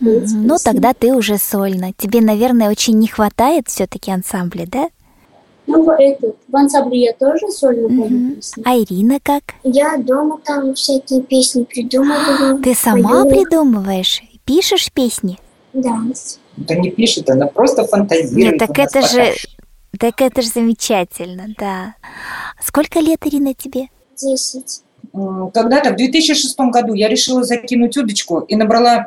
Mm-hmm. 0.00 0.26
Ну, 0.34 0.56
тогда 0.62 0.92
ты 0.92 1.14
уже 1.14 1.38
сольно. 1.38 1.92
Тебе, 1.96 2.20
наверное, 2.20 2.70
очень 2.70 2.98
не 2.98 3.08
хватает 3.08 3.68
все-таки 3.68 4.10
ансамбля, 4.10 4.66
да? 4.66 4.88
Ну, 5.66 5.90
этот, 5.92 6.36
в 6.46 6.56
ансамбле 6.56 7.04
я 7.04 7.12
тоже 7.14 7.48
сольно 7.48 7.88
пою 7.88 8.34
песни. 8.34 8.62
А 8.66 8.76
Ирина 8.76 9.18
как? 9.22 9.54
Я 9.62 9.96
дома 9.96 10.38
там 10.44 10.74
всякие 10.74 11.22
песни 11.22 11.64
придумываю. 11.64 12.60
Ты 12.62 12.74
сама 12.74 13.24
пою. 13.24 13.30
придумываешь? 13.30 14.22
Пишешь 14.44 14.92
песни? 14.92 15.38
Да. 15.72 16.00
Это 16.60 16.74
не 16.76 16.90
пишет, 16.90 17.30
она 17.30 17.46
просто 17.46 17.84
фантазирует. 17.86 18.52
Нет, 18.52 18.58
так 18.58 18.78
это 18.78 19.00
пока. 19.00 19.08
же, 19.08 19.32
так 19.98 20.20
это 20.20 20.42
же 20.42 20.48
замечательно, 20.48 21.46
да. 21.58 21.94
Сколько 22.62 23.00
лет, 23.00 23.26
Ирина, 23.26 23.54
тебе? 23.54 23.88
Десять. 24.16 24.82
Когда-то 25.14 25.92
в 25.92 25.96
2006 25.96 26.58
году 26.58 26.94
я 26.94 27.08
решила 27.08 27.44
закинуть 27.44 27.96
удочку 27.96 28.40
и 28.40 28.56
набрала 28.56 29.06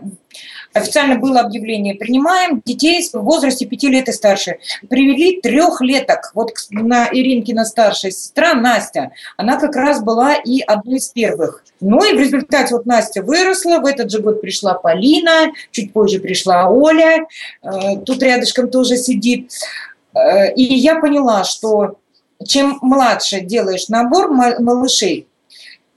официально 0.73 1.17
было 1.17 1.41
объявление, 1.41 1.95
принимаем 1.95 2.61
детей 2.63 3.05
в 3.11 3.19
возрасте 3.19 3.65
5 3.65 3.83
лет 3.83 4.07
и 4.07 4.11
старше. 4.13 4.59
Привели 4.89 5.41
трехлеток. 5.41 6.31
Вот 6.33 6.51
на 6.69 7.09
Иринкина 7.11 7.65
старшая 7.65 8.11
сестра 8.11 8.53
Настя, 8.53 9.11
она 9.35 9.59
как 9.59 9.75
раз 9.75 10.01
была 10.01 10.35
и 10.35 10.61
одной 10.61 10.97
из 10.97 11.09
первых. 11.09 11.63
Ну 11.81 12.03
и 12.03 12.15
в 12.15 12.19
результате 12.19 12.75
вот 12.75 12.85
Настя 12.85 13.21
выросла, 13.21 13.79
в 13.79 13.85
этот 13.85 14.09
же 14.09 14.19
год 14.19 14.41
пришла 14.41 14.75
Полина, 14.75 15.51
чуть 15.71 15.91
позже 15.93 16.19
пришла 16.19 16.69
Оля, 16.69 17.27
э, 17.63 17.97
тут 18.05 18.23
рядышком 18.23 18.69
тоже 18.69 18.97
сидит. 18.97 19.51
Э, 20.13 20.53
и 20.53 20.63
я 20.63 20.99
поняла, 20.99 21.43
что 21.43 21.97
чем 22.45 22.77
младше 22.81 23.41
делаешь 23.41 23.89
набор 23.89 24.31
малышей, 24.31 25.27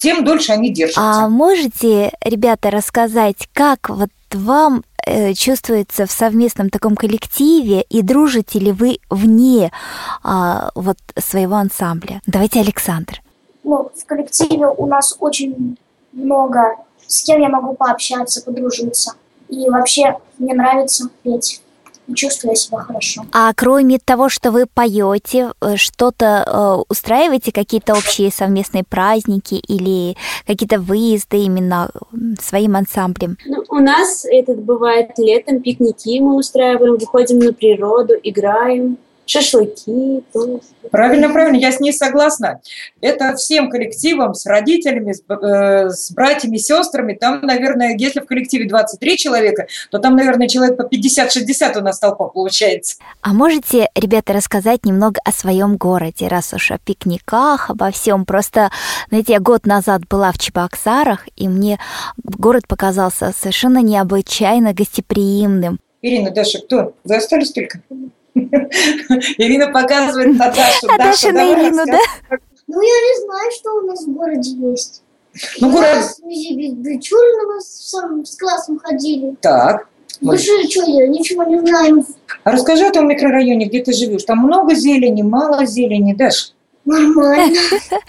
тем 0.01 0.25
дольше 0.25 0.53
они 0.53 0.71
держатся. 0.71 1.01
А 1.01 1.29
можете, 1.29 2.13
ребята, 2.25 2.71
рассказать, 2.71 3.49
как 3.53 3.91
вот 3.91 4.11
вам 4.33 4.83
э, 5.07 5.35
чувствуется 5.35 6.07
в 6.07 6.11
совместном 6.11 6.71
таком 6.71 6.97
коллективе 6.97 7.83
и 7.83 8.03
дружите 8.03 8.59
ли 8.59 8.73
вы 8.73 8.99
вне 9.11 9.71
а, 10.23 10.71
вот 10.75 10.97
своего 11.19 11.57
ансамбля? 11.57 12.23
Давайте, 12.27 12.61
Александр. 12.61 13.21
Ну, 13.63 13.91
в 13.95 14.07
коллективе 14.07 14.69
у 14.69 14.87
нас 14.87 15.17
очень 15.21 15.77
много, 16.13 16.77
с 17.07 17.23
кем 17.23 17.41
я 17.41 17.49
могу 17.49 17.75
пообщаться, 17.75 18.43
подружиться. 18.43 19.13
И 19.49 19.69
вообще 19.69 20.17
мне 20.39 20.55
нравится 20.55 21.11
петь 21.23 21.61
чувствую 22.14 22.57
себя 22.57 22.79
хорошо. 22.79 23.23
А 23.33 23.53
кроме 23.55 23.99
того, 23.99 24.29
что 24.29 24.51
вы 24.51 24.66
поете, 24.66 25.53
э, 25.61 25.77
что-то 25.77 26.44
э, 26.46 26.83
устраиваете, 26.88 27.53
какие-то 27.53 27.92
общие 27.92 28.31
совместные 28.31 28.85
праздники 28.85 29.55
или 29.55 30.16
какие-то 30.46 30.81
выезды 30.81 31.38
именно 31.38 31.90
своим 32.40 32.77
ансамблем? 32.77 33.37
Ну, 33.46 33.64
у 33.68 33.77
нас 33.77 34.25
этот 34.25 34.62
бывает 34.62 35.11
летом, 35.18 35.61
пикники 35.61 36.20
мы 36.20 36.37
устраиваем, 36.37 36.96
выходим 36.96 37.38
на 37.38 37.53
природу, 37.53 38.14
играем 38.23 38.99
шашлыки. 39.31 40.23
То... 40.33 40.61
Правильно, 40.90 41.29
правильно, 41.29 41.57
я 41.57 41.71
с 41.71 41.79
ней 41.79 41.93
согласна. 41.93 42.61
Это 43.01 43.37
всем 43.37 43.71
коллективам, 43.71 44.35
с 44.35 44.45
родителями, 44.47 45.12
с, 45.12 45.23
э, 45.29 45.90
с 45.90 46.11
братьями, 46.11 46.57
сестрами. 46.57 47.14
Там, 47.14 47.40
наверное, 47.43 47.95
если 47.97 48.21
в 48.21 48.27
коллективе 48.27 48.69
23 48.69 49.16
человека, 49.16 49.66
то 49.90 49.99
там, 49.99 50.16
наверное, 50.16 50.49
человек 50.49 50.77
по 50.77 50.83
50-60 50.83 51.79
у 51.79 51.83
нас 51.83 51.99
толпа 52.01 52.27
получается. 52.27 52.97
А 53.21 53.33
можете, 53.33 53.88
ребята, 53.95 54.33
рассказать 54.33 54.85
немного 54.85 55.21
о 55.25 55.31
своем 55.33 55.77
городе, 55.77 56.27
раз 56.27 56.53
уж 56.53 56.73
о 56.73 56.79
пикниках, 56.79 57.71
обо 57.71 57.90
всем? 57.93 58.25
Просто, 58.25 58.71
знаете, 59.11 59.35
я 59.35 59.40
год 59.40 59.64
назад 59.64 60.09
была 60.09 60.33
в 60.33 60.38
Чебоксарах, 60.38 61.29
и 61.37 61.47
мне 61.47 61.79
город 62.25 62.66
показался 62.66 63.33
совершенно 63.37 63.79
необычайно 63.79 64.73
гостеприимным. 64.73 65.79
Ирина, 66.03 66.31
Даша, 66.31 66.59
кто? 66.59 66.95
Вы 67.05 67.16
остались 67.16 67.53
только? 67.53 67.81
Ирина 69.38 69.69
показывает 69.69 70.37
Наташу. 70.38 70.87
А 70.88 70.99
Даша 70.99 71.33
на 71.33 71.53
Ирину, 71.53 71.85
да? 71.87 71.99
Ну, 72.66 72.81
я 72.81 72.88
не 72.88 73.25
знаю, 73.25 73.51
что 73.53 73.71
у 73.79 73.81
нас 73.83 74.05
в 74.05 74.12
городе 74.12 74.51
есть. 74.51 75.03
Ну, 75.61 75.71
город... 75.71 75.88
У 75.88 75.97
нас 75.97 76.21
Бичурина 76.21 77.61
с 77.61 78.37
классом 78.37 78.79
ходили. 78.79 79.37
Так. 79.40 79.88
Больше 80.21 80.69
что 80.69 80.83
я, 80.85 81.07
ничего 81.07 81.45
не 81.45 81.59
знаю. 81.61 82.05
А 82.45 82.53
расскажи 82.53 82.87
о 82.87 82.93
том 82.93 83.09
микрорайоне, 83.09 83.66
где 83.66 83.83
ты 83.83 83.93
живешь. 83.93 84.25
Там 84.25 84.38
много 84.38 84.75
зелени, 84.75 85.23
мало 85.23 85.64
зелени, 85.64 86.14
Даш? 86.14 86.53
Нормально. 86.85 87.59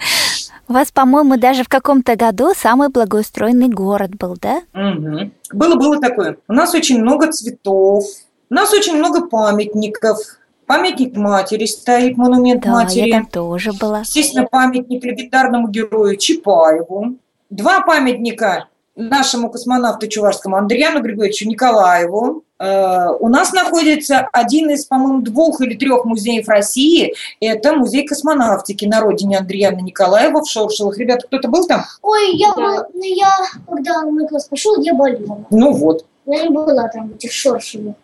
У 0.68 0.74
вас, 0.74 0.90
по-моему, 0.90 1.36
даже 1.36 1.64
в 1.64 1.68
каком-то 1.68 2.16
году 2.16 2.52
самый 2.56 2.88
благоустроенный 2.88 3.68
город 3.68 4.12
был, 4.16 4.36
да? 4.40 4.62
Угу. 4.74 5.30
Было, 5.52 5.74
было 5.76 6.00
такое. 6.00 6.38
У 6.48 6.52
нас 6.52 6.74
очень 6.74 7.00
много 7.00 7.30
цветов, 7.32 8.04
у 8.52 8.54
нас 8.54 8.70
очень 8.74 8.96
много 8.96 9.26
памятников. 9.28 10.18
Памятник 10.66 11.16
матери 11.16 11.64
стоит, 11.64 12.18
монумент 12.18 12.62
да, 12.62 12.72
матери. 12.72 13.08
Я 13.08 13.16
там 13.16 13.26
тоже 13.26 13.72
была. 13.72 14.00
Естественно, 14.00 14.46
памятник 14.46 15.02
легендарному 15.02 15.68
герою 15.68 16.18
Чапаеву. 16.18 17.16
Два 17.48 17.80
памятника 17.80 18.68
нашему 18.94 19.50
космонавту 19.50 20.06
чувашскому 20.06 20.56
Андриану 20.56 21.00
Григорьевичу 21.00 21.48
Николаеву. 21.48 22.44
Э, 22.58 23.08
у 23.18 23.28
нас 23.28 23.54
находится 23.54 24.28
один 24.34 24.68
из, 24.68 24.84
по-моему, 24.84 25.22
двух 25.22 25.62
или 25.62 25.74
трех 25.74 26.04
музеев 26.04 26.46
России. 26.46 27.14
Это 27.40 27.72
музей 27.72 28.06
космонавтики 28.06 28.84
на 28.84 29.00
родине 29.00 29.38
Андриана 29.38 29.80
Николаева 29.80 30.42
в 30.42 30.46
Шоршилах. 30.46 30.98
Ребята, 30.98 31.26
кто-то 31.26 31.48
был 31.48 31.66
там? 31.66 31.84
Ой, 32.02 32.36
я, 32.36 32.52
да. 32.54 32.86
я 33.00 33.38
когда 33.66 34.02
мой 34.02 34.28
класс 34.28 34.44
пошел, 34.44 34.78
я 34.82 34.92
болела. 34.92 35.46
Ну 35.48 35.72
вот. 35.72 36.04
Я 36.26 36.42
не 36.42 36.50
была 36.50 36.86
там 36.88 37.08
в 37.08 37.14
этих 37.14 37.32
Шоршилах. 37.32 37.94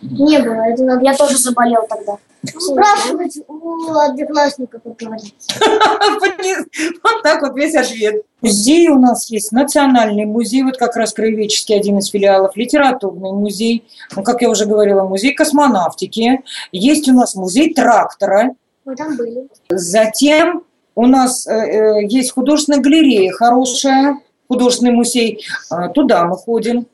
Не 0.00 0.38
было, 0.40 0.62
это 0.62 0.82
надо, 0.84 1.04
я 1.04 1.14
тоже 1.14 1.36
заболел 1.36 1.86
тогда. 1.88 2.16
Спрашивать 2.58 3.38
у 3.48 3.92
одноклассников, 3.92 4.82
как 4.82 4.96
говорится. 4.96 5.36
Вот 7.02 7.22
так 7.22 7.42
вот 7.42 7.56
весь 7.56 7.74
ответ. 7.74 8.22
Музей 8.42 8.88
у 8.88 8.98
нас 8.98 9.30
есть, 9.30 9.52
национальный 9.52 10.26
музей, 10.26 10.62
вот 10.62 10.76
как 10.76 10.96
раз 10.96 11.12
краеведческий 11.12 11.74
один 11.74 11.98
из 11.98 12.08
филиалов, 12.08 12.56
литературный 12.56 13.32
музей, 13.32 13.84
ну, 14.14 14.22
как 14.22 14.42
я 14.42 14.50
уже 14.50 14.66
говорила, 14.66 15.04
музей 15.04 15.32
космонавтики, 15.32 16.42
есть 16.70 17.08
у 17.08 17.14
нас 17.14 17.34
музей 17.34 17.72
трактора. 17.72 18.54
Мы 18.84 18.96
там 18.96 19.16
были. 19.16 19.48
Затем 19.70 20.64
у 20.94 21.06
нас 21.06 21.46
э, 21.46 21.52
э 21.52 22.06
есть 22.06 22.32
художественная 22.32 22.80
галерея 22.80 23.32
хорошая, 23.32 24.20
художественный 24.48 24.92
музей, 24.92 25.44
а, 25.70 25.88
туда 25.88 26.24
мы 26.24 26.36
ходим. 26.36 26.86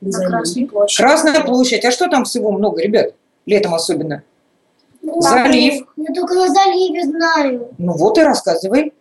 На 0.00 0.26
Красной 0.28 0.66
площади. 0.66 1.02
Красная 1.02 1.40
площадь. 1.42 1.84
А 1.84 1.90
что 1.90 2.08
там 2.08 2.24
всего 2.24 2.52
много, 2.52 2.82
ребят? 2.82 3.14
Летом 3.46 3.74
особенно. 3.74 4.22
Ну, 5.02 5.20
Залив. 5.20 5.86
Я 5.96 6.14
только 6.14 6.34
на 6.34 6.48
заливе 6.48 7.04
знаю. 7.04 7.68
Ну 7.78 7.92
вот 7.92 8.18
и 8.18 8.22
рассказывай. 8.22 8.92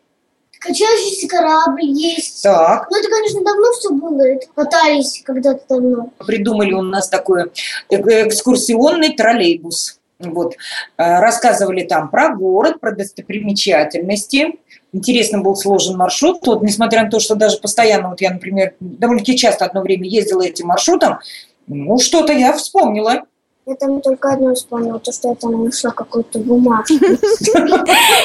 Качающийся 0.60 1.28
корабль 1.28 1.86
есть. 1.86 2.42
Так. 2.44 2.88
Ну 2.90 2.98
это, 2.98 3.10
конечно, 3.10 3.44
давно 3.44 3.72
все 3.74 3.90
было. 3.92 4.22
Это 4.22 4.48
катались 4.56 5.22
когда-то 5.24 5.62
давно. 5.70 6.10
Придумали 6.26 6.74
у 6.74 6.82
нас 6.82 7.10
такой 7.10 7.52
экскурсионный 7.90 9.16
троллейбус. 9.16 10.00
Вот. 10.20 10.56
Э, 10.98 11.20
рассказывали 11.20 11.84
там 11.84 12.10
про 12.10 12.30
город, 12.30 12.80
про 12.80 12.92
достопримечательности 12.92 14.60
интересно 14.96 15.42
был 15.42 15.56
сложен 15.56 15.98
маршрут. 15.98 16.46
Вот, 16.48 16.64
несмотря 16.64 17.04
на 17.04 17.10
то, 17.10 17.20
что 17.20 17.36
даже 17.36 17.58
постоянно, 17.58 18.10
вот 18.10 18.22
я, 18.22 18.32
например, 18.32 18.74
довольно-таки 18.80 19.38
часто 19.38 19.66
одно 19.66 19.82
время 19.82 20.08
ездила 20.08 20.42
этим 20.42 20.68
маршрутом, 20.68 21.20
ну, 21.68 21.98
что-то 22.00 22.34
я 22.34 22.54
вспомнила. 22.54 23.24
Я 23.68 23.76
там 23.76 24.00
только 24.00 24.32
одно 24.32 24.54
вспомнила, 24.54 25.00
то, 25.00 25.12
что 25.12 25.30
я 25.30 25.36
там 25.36 25.66
нашла 25.66 25.90
какую-то 25.90 26.38
бумажку. 26.40 26.94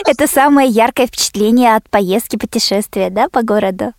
Это 0.06 0.26
самое 0.26 0.68
яркое 0.68 1.06
впечатление 1.06 1.76
от 1.76 1.88
поездки, 1.88 2.36
путешествия, 2.36 3.08
да, 3.08 3.28
по 3.30 3.42
городу? 3.42 3.92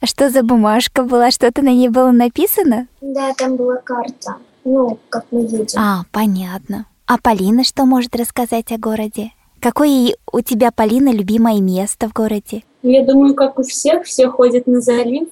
А 0.00 0.06
что 0.06 0.30
за 0.30 0.42
бумажка 0.42 1.02
была? 1.02 1.32
Что-то 1.32 1.62
на 1.62 1.70
ней 1.70 1.88
было 1.88 2.12
написано? 2.12 2.86
Да, 3.00 3.32
там 3.34 3.56
была 3.56 3.76
карта. 3.78 4.36
Ну, 4.64 4.98
как 5.08 5.26
мы 5.32 5.40
едем. 5.40 5.78
А, 5.78 6.04
понятно. 6.12 6.86
А 7.06 7.18
Полина 7.18 7.64
что 7.64 7.84
может 7.84 8.14
рассказать 8.14 8.70
о 8.70 8.78
городе? 8.78 9.32
Какое 9.64 10.14
у 10.30 10.42
тебя, 10.42 10.70
Полина, 10.72 11.08
любимое 11.08 11.58
место 11.58 12.06
в 12.06 12.12
городе? 12.12 12.62
Я 12.82 13.02
думаю, 13.02 13.34
как 13.34 13.58
у 13.58 13.62
всех, 13.62 14.04
все 14.04 14.28
ходят 14.28 14.66
на 14.66 14.82
залив. 14.82 15.28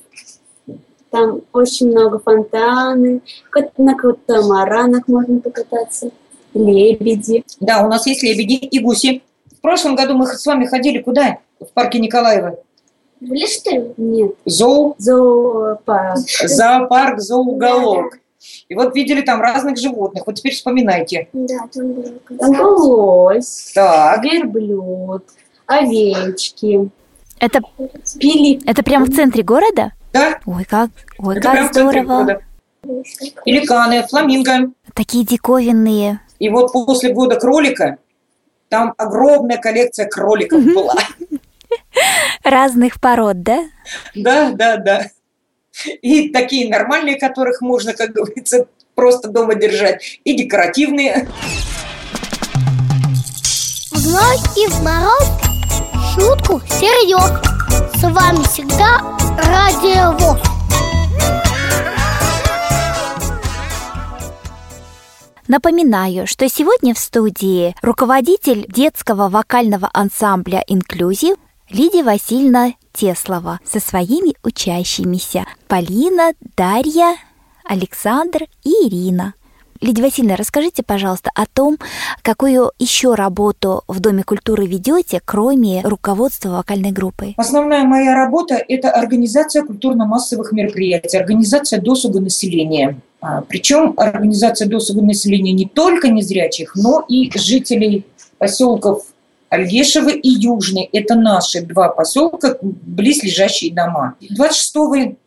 Там 1.11 1.43
очень 1.53 1.91
много 1.91 2.19
фонтаны, 2.19 3.21
на 3.77 3.95
катамаранах 3.95 5.07
можно 5.07 5.39
покататься, 5.39 6.13
лебеди. 6.55 7.45
Да, 7.61 7.85
у 7.85 7.89
нас 7.89 8.07
есть 8.07 8.23
лебеди 8.23 8.55
и 8.55 8.79
гуси. 8.79 9.23
В 9.59 9.61
прошлом 9.61 9.97
году 9.97 10.15
мы 10.15 10.27
с 10.27 10.47
вами 10.47 10.65
ходили 10.65 11.03
куда? 11.03 11.37
В 11.61 11.67
парке 11.75 11.99
Николаева. 11.99 12.57
В 13.21 13.31
ли? 13.31 13.45
Нет. 13.99 14.35
Зоо? 14.47 14.95
Зоопарк. 14.97 16.17
Зоопарк, 16.17 17.21
зооуголок. 17.21 18.19
И 18.69 18.75
вот 18.75 18.95
видели 18.95 19.21
там 19.21 19.41
разных 19.41 19.77
животных. 19.77 20.27
Вот 20.27 20.37
теперь 20.37 20.55
вспоминайте. 20.55 21.29
Да, 21.33 21.69
там 21.73 21.93
было. 21.93 22.13
Там 22.39 22.61
лось, 22.61 23.73
так. 23.75 24.23
верблюд, 24.25 25.25
овечки. 25.67 26.91
Это, 27.39 27.61
Пили. 28.19 28.61
это 28.67 28.83
прямо 28.83 29.07
в 29.07 29.15
центре 29.15 29.43
города? 29.43 29.93
Да. 30.13 30.39
Ой, 30.47 30.65
как, 30.65 30.91
ой, 31.19 31.39
это 31.39 31.53
как 31.53 31.73
здорово. 31.73 32.41
Пеликаны, 33.45 34.07
фламинго. 34.09 34.73
Такие 34.95 35.25
диковинные. 35.25 36.21
И 36.39 36.49
вот 36.49 36.73
после 36.73 37.13
года 37.13 37.39
кролика 37.39 37.99
там 38.69 38.95
огромная 38.97 39.59
коллекция 39.59 40.09
кроликов 40.09 40.65
была. 40.65 40.95
Разных 42.45 43.01
пород, 43.01 43.43
да? 43.43 43.65
Да, 44.15 44.53
да, 44.53 44.77
да 44.77 45.07
и 46.03 46.31
такие 46.31 46.69
нормальные, 46.69 47.19
которых 47.19 47.61
можно, 47.61 47.93
как 47.93 48.13
говорится, 48.13 48.67
просто 48.95 49.29
дома 49.29 49.55
держать, 49.55 50.21
и 50.25 50.35
декоративные. 50.35 51.29
Знай 53.91 54.37
и 54.57 54.67
в 54.69 54.83
народ 54.83 55.29
шутку 56.15 56.61
серьез. 56.69 57.41
С 57.97 58.03
вами 58.03 58.43
всегда 58.45 58.99
Радио 59.39 60.13
ВОЗ. 60.19 60.41
Напоминаю, 65.49 66.27
что 66.27 66.49
сегодня 66.49 66.95
в 66.95 66.99
студии 66.99 67.75
руководитель 67.83 68.65
детского 68.69 69.29
вокального 69.29 69.91
ансамбля 69.93 70.65
«Инклюзив» 70.67 71.37
Лидия 71.73 72.03
Васильевна 72.03 72.75
Теслова 72.93 73.59
со 73.65 73.81
своими 73.81 74.35
учащимися 74.45 75.47
Полина, 75.69 76.35
Дарья, 76.55 77.17
Александр 77.65 78.43
и 78.63 78.69
Ирина. 78.87 79.33
Лидия 79.81 80.03
Васильевна, 80.03 80.37
расскажите, 80.37 80.83
пожалуйста, 80.83 81.31
о 81.35 81.47
том, 81.47 81.79
какую 82.21 82.73
еще 82.79 83.15
работу 83.15 83.85
в 83.89 84.01
Доме 84.01 84.23
культуры 84.23 84.67
ведете, 84.67 85.23
кроме 85.25 85.81
руководства 85.81 86.51
вокальной 86.51 86.93
группы. 86.93 87.33
Основная 87.39 87.85
моя 87.85 88.15
работа– 88.15 88.63
это 88.69 88.91
организация 88.91 89.65
культурно-массовых 89.65 90.53
мероприятий, 90.53 91.17
организация 91.17 91.81
досуга 91.81 92.21
населения. 92.21 93.01
А, 93.23 93.41
Причем 93.41 93.95
организация 93.97 94.69
досуга 94.69 95.01
населения 95.01 95.53
не 95.53 95.67
только 95.67 96.09
незрячих, 96.09 96.77
но 96.77 97.03
и 97.09 97.31
жителей 97.35 98.05
поселков 98.37 99.07
Альгешево 99.53 100.09
и 100.09 100.29
Южный. 100.29 100.89
Это 100.95 101.15
наши 101.15 101.61
два 101.61 101.91
поселка, 101.91 102.57
близлежащие 102.63 103.75
дома. 103.75 104.15
26 104.31 105.19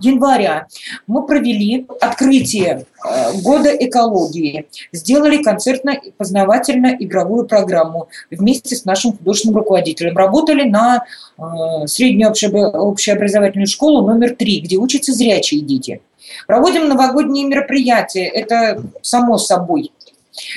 января 0.00 0.66
мы 1.06 1.26
провели 1.26 1.86
открытие 2.00 2.86
э, 3.04 3.32
года 3.42 3.68
экологии, 3.68 4.66
сделали 4.92 5.42
концертно-познавательно-игровую 5.42 7.46
программу 7.46 8.08
вместе 8.30 8.76
с 8.76 8.86
нашим 8.86 9.12
художественным 9.12 9.58
руководителем. 9.58 10.16
Работали 10.16 10.66
на 10.66 11.04
э, 11.36 11.42
среднюю 11.86 12.30
общеобразовательную 12.30 13.66
школу 13.66 14.06
номер 14.06 14.36
три, 14.36 14.60
где 14.60 14.76
учатся 14.76 15.12
зрячие 15.12 15.60
дети. 15.60 16.00
Проводим 16.46 16.88
новогодние 16.88 17.46
мероприятия, 17.46 18.24
это 18.24 18.82
само 19.02 19.36
собой. 19.36 19.92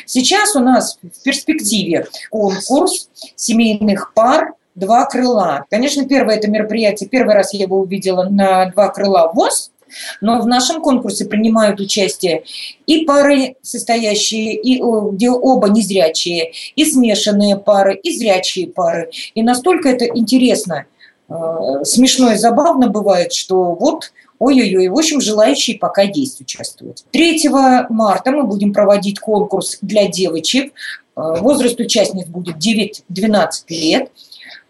Сейчас 0.05 0.55
у 0.55 0.59
нас 0.59 0.97
в 1.01 1.23
перспективе 1.23 2.07
конкурс 2.29 3.09
семейных 3.35 4.13
пар 4.13 4.53
два 4.75 5.05
крыла. 5.05 5.65
Конечно, 5.69 6.07
первое 6.07 6.37
это 6.37 6.49
мероприятие, 6.49 7.09
первый 7.09 7.35
раз 7.35 7.53
я 7.53 7.61
его 7.61 7.79
увидела 7.79 8.23
на 8.23 8.65
два 8.67 8.89
крыла 8.89 9.31
ВОЗ, 9.33 9.71
но 10.21 10.39
в 10.41 10.47
нашем 10.47 10.81
конкурсе 10.81 11.25
принимают 11.25 11.79
участие 11.79 12.43
и 12.85 13.05
пары, 13.05 13.55
состоящие, 13.61 14.55
и, 14.55 14.81
где 15.11 15.29
оба 15.29 15.69
незрячие, 15.69 16.51
и 16.75 16.85
смешанные 16.85 17.57
пары, 17.57 17.95
и 17.95 18.15
зрячие 18.15 18.67
пары. 18.67 19.09
И 19.33 19.43
настолько 19.43 19.89
это 19.89 20.05
интересно, 20.05 20.85
э, 21.27 21.33
смешно 21.83 22.31
и 22.31 22.37
забавно 22.37 22.89
бывает, 22.89 23.33
что 23.33 23.75
вот 23.75 24.11
Ой-ой-ой, 24.39 24.87
в 24.87 24.97
общем, 24.97 25.19
желающие 25.19 25.77
пока 25.77 26.01
есть 26.01 26.39
участвовать. 26.39 27.05
3 27.11 27.49
марта 27.89 28.31
мы 28.31 28.43
будем 28.43 28.73
проводить 28.73 29.19
конкурс 29.19 29.77
для 29.81 30.07
девочек. 30.07 30.73
Э, 31.15 31.35
возраст 31.39 31.77
участниц 31.79 32.25
будет 32.27 32.55
9-12 32.55 33.49
лет. 33.67 34.11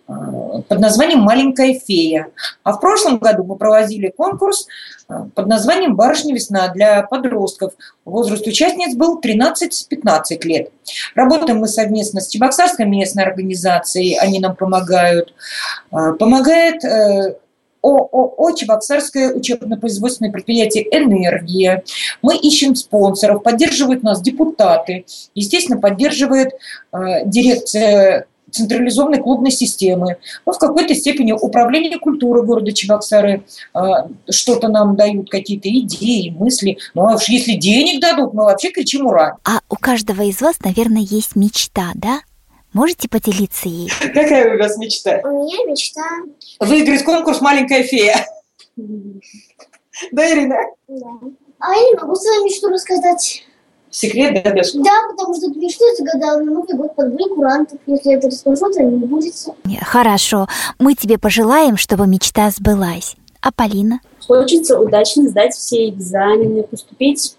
Э, 0.08 0.14
под 0.68 0.80
названием 0.80 1.20
«Маленькая 1.20 1.80
фея». 1.80 2.30
А 2.64 2.74
в 2.74 2.80
прошлом 2.80 3.20
году 3.20 3.44
мы 3.44 3.58
проводили 3.58 4.10
конкурс 4.10 4.68
э, 5.08 5.14
под 5.36 5.46
названием 5.46 5.96
«Барышня 5.96 6.34
весна» 6.34 6.70
для 6.70 7.04
подростков. 7.04 7.74
Возраст 8.06 8.48
участниц 8.48 8.96
был 8.96 9.22
13-15 9.22 10.46
лет. 10.46 10.72
Работаем 11.14 11.60
мы 11.60 11.68
совместно 11.68 12.22
с 12.22 12.28
Чебоксарской 12.28 12.88
местной 12.88 13.24
организацией, 13.24 14.18
они 14.18 14.40
нам 14.40 14.56
помогают. 14.56 15.36
Помогает 15.92 16.84
ООО 17.82 18.52
«Чебоксарское 18.52 19.34
учебно-производственное 19.34 20.32
предприятие 20.32 20.86
«Энергия». 20.96 21.84
Мы 22.22 22.38
ищем 22.38 22.76
спонсоров, 22.76 23.44
поддерживают 23.44 24.04
нас 24.04 24.22
депутаты, 24.22 25.06
естественно, 25.36 25.80
поддерживает 25.80 26.54
э, 26.92 27.26
дирекция 27.26 28.28
централизованной 28.52 29.22
клубной 29.22 29.52
системы. 29.52 30.18
Ну, 30.46 30.54
в 30.54 30.58
какой-то 30.58 30.96
степени 30.96 31.32
управление 31.32 32.00
культуры 32.00 32.44
города 32.44 32.72
Чебоксары 32.72 33.44
э, 33.74 33.80
что-то 34.30 34.68
нам 34.68 34.96
дают, 34.96 35.30
какие-то 35.30 35.70
идеи, 35.70 36.30
мысли. 36.30 36.78
Ну, 36.94 37.08
а 37.08 37.16
уж 37.16 37.30
если 37.30 37.54
денег 37.54 38.02
дадут, 38.02 38.34
мы 38.34 38.44
вообще 38.44 38.72
кричим 38.72 39.06
«Ура!». 39.06 39.38
А 39.44 39.60
у 39.70 39.76
каждого 39.76 40.24
из 40.24 40.42
вас, 40.42 40.58
наверное, 40.64 41.02
есть 41.02 41.36
мечта, 41.36 41.92
да? 41.96 42.22
Можете 42.74 43.10
поделиться 43.10 43.68
ей? 43.68 43.90
Какая 44.00 44.56
у 44.56 44.60
вас 44.60 44.78
мечта? 44.78 45.22
У 45.24 45.44
меня 45.44 45.66
мечта... 45.66 46.04
Выиграть 46.60 47.04
конкурс 47.04 47.42
«Маленькая 47.42 47.84
фея». 47.84 48.26
Да, 50.12 50.32
Ирина? 50.32 50.56
Да. 50.88 51.08
А 51.60 51.74
я 51.74 51.90
не 51.90 51.96
могу 51.96 52.16
свою 52.16 52.46
мечту 52.46 52.70
рассказать. 52.70 53.44
Секрет, 53.90 54.44
да, 54.44 54.52
Даша? 54.52 54.78
Да, 54.78 54.92
потому 55.10 55.34
что 55.36 55.50
эту 55.50 55.60
мечту 55.60 55.84
загадал 55.98 56.40
на 56.42 56.52
Новый 56.52 56.76
год 56.76 56.96
под 56.96 57.18
курантов. 57.18 57.80
Если 57.88 58.14
это 58.14 58.28
расскажу, 58.28 58.72
то 58.72 58.84
не 58.84 59.06
будет. 59.06 59.34
Хорошо. 59.82 60.48
Мы 60.78 60.94
тебе 60.94 61.18
пожелаем, 61.18 61.76
чтобы 61.76 62.06
мечта 62.06 62.52
сбылась. 62.52 63.16
А 63.42 63.52
Полина? 63.52 64.00
Хочется 64.26 64.80
удачно 64.80 65.28
сдать 65.28 65.56
все 65.56 65.90
экзамены, 65.90 66.64
поступить 66.64 67.36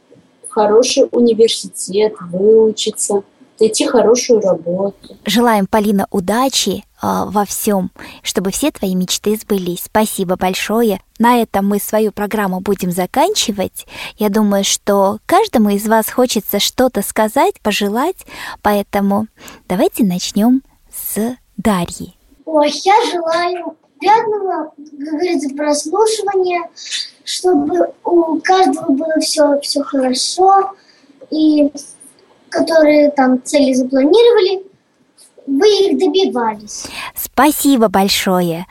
в 0.49 0.53
хороший 0.53 1.09
университет, 1.13 2.15
выучиться– 2.21 3.23
найти 3.61 3.87
хорошую 3.87 4.41
работу. 4.41 5.17
Желаем, 5.25 5.67
Полина, 5.67 6.07
удачи 6.11 6.85
э, 7.03 7.07
во 7.27 7.45
всем, 7.45 7.91
чтобы 8.23 8.51
все 8.51 8.71
твои 8.71 8.95
мечты 8.95 9.37
сбылись. 9.37 9.85
Спасибо 9.85 10.37
большое. 10.37 11.01
На 11.19 11.41
этом 11.41 11.69
мы 11.69 11.79
свою 11.79 12.13
программу 12.13 12.61
будем 12.61 12.91
заканчивать. 12.91 13.87
Я 14.17 14.31
думаю, 14.31 14.65
что 14.65 15.19
каждому 15.27 15.71
из 15.71 15.87
вас 15.87 16.09
хочется 16.09 16.59
что-то 16.59 17.03
сказать, 17.03 17.61
пожелать, 17.61 18.27
поэтому 18.63 19.27
давайте 19.69 20.05
начнем 20.05 20.63
с 20.91 21.37
Дарьи. 21.57 22.15
Ой, 22.47 22.73
я 22.85 22.95
желаю 23.11 23.77
приятного, 23.99 24.73
как 24.77 24.97
говорится, 24.97 25.55
прослушивания, 25.55 26.71
чтобы 27.25 27.93
у 28.05 28.41
каждого 28.41 28.93
было 28.93 29.21
все, 29.21 29.61
все 29.61 29.83
хорошо 29.83 30.73
и 31.31 31.71
которые 32.51 33.11
там 33.11 33.43
цели 33.43 33.73
запланировали, 33.73 34.63
вы 35.47 35.67
их 35.69 35.99
добивались. 35.99 36.87
Спасибо 37.15 37.89
большое. 37.89 38.67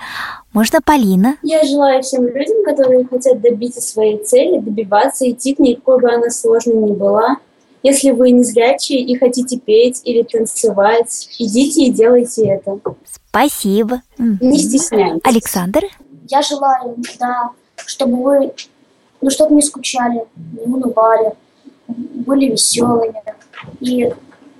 Можно 0.54 0.80
Полина? 0.82 1.38
Я 1.44 1.64
желаю 1.64 2.02
всем 2.04 2.26
людям, 2.28 2.64
которые 2.64 3.06
хотят 3.06 3.42
добиться 3.42 3.82
своей 3.82 4.24
цели, 4.24 4.60
добиваться, 4.60 5.30
идти 5.30 5.54
к 5.54 5.60
ней, 5.60 5.76
какой 5.76 6.00
бы 6.00 6.12
она 6.12 6.30
сложной 6.30 6.76
ни 6.76 6.92
была. 6.92 7.38
Если 7.82 8.12
вы 8.12 8.32
не 8.32 8.44
зрячие 8.44 9.00
и 9.02 9.18
хотите 9.18 9.58
петь 9.58 10.02
или 10.04 10.24
танцевать, 10.24 11.30
идите 11.40 11.84
и 11.84 11.92
делайте 11.92 12.46
это. 12.46 12.78
Спасибо. 13.30 14.02
Не 14.18 14.58
стесняйтесь. 14.58 15.22
Александр? 15.24 15.84
Я 16.28 16.42
желаю, 16.42 16.98
да, 17.20 17.52
чтобы 17.86 18.22
вы, 18.22 18.54
ну, 19.22 19.30
чтобы 19.30 19.56
не 19.56 19.62
скучали, 19.62 20.26
не 20.54 20.74
унывали, 20.74 21.34
были 21.88 22.52
веселыми, 22.52 23.22
и 23.80 24.12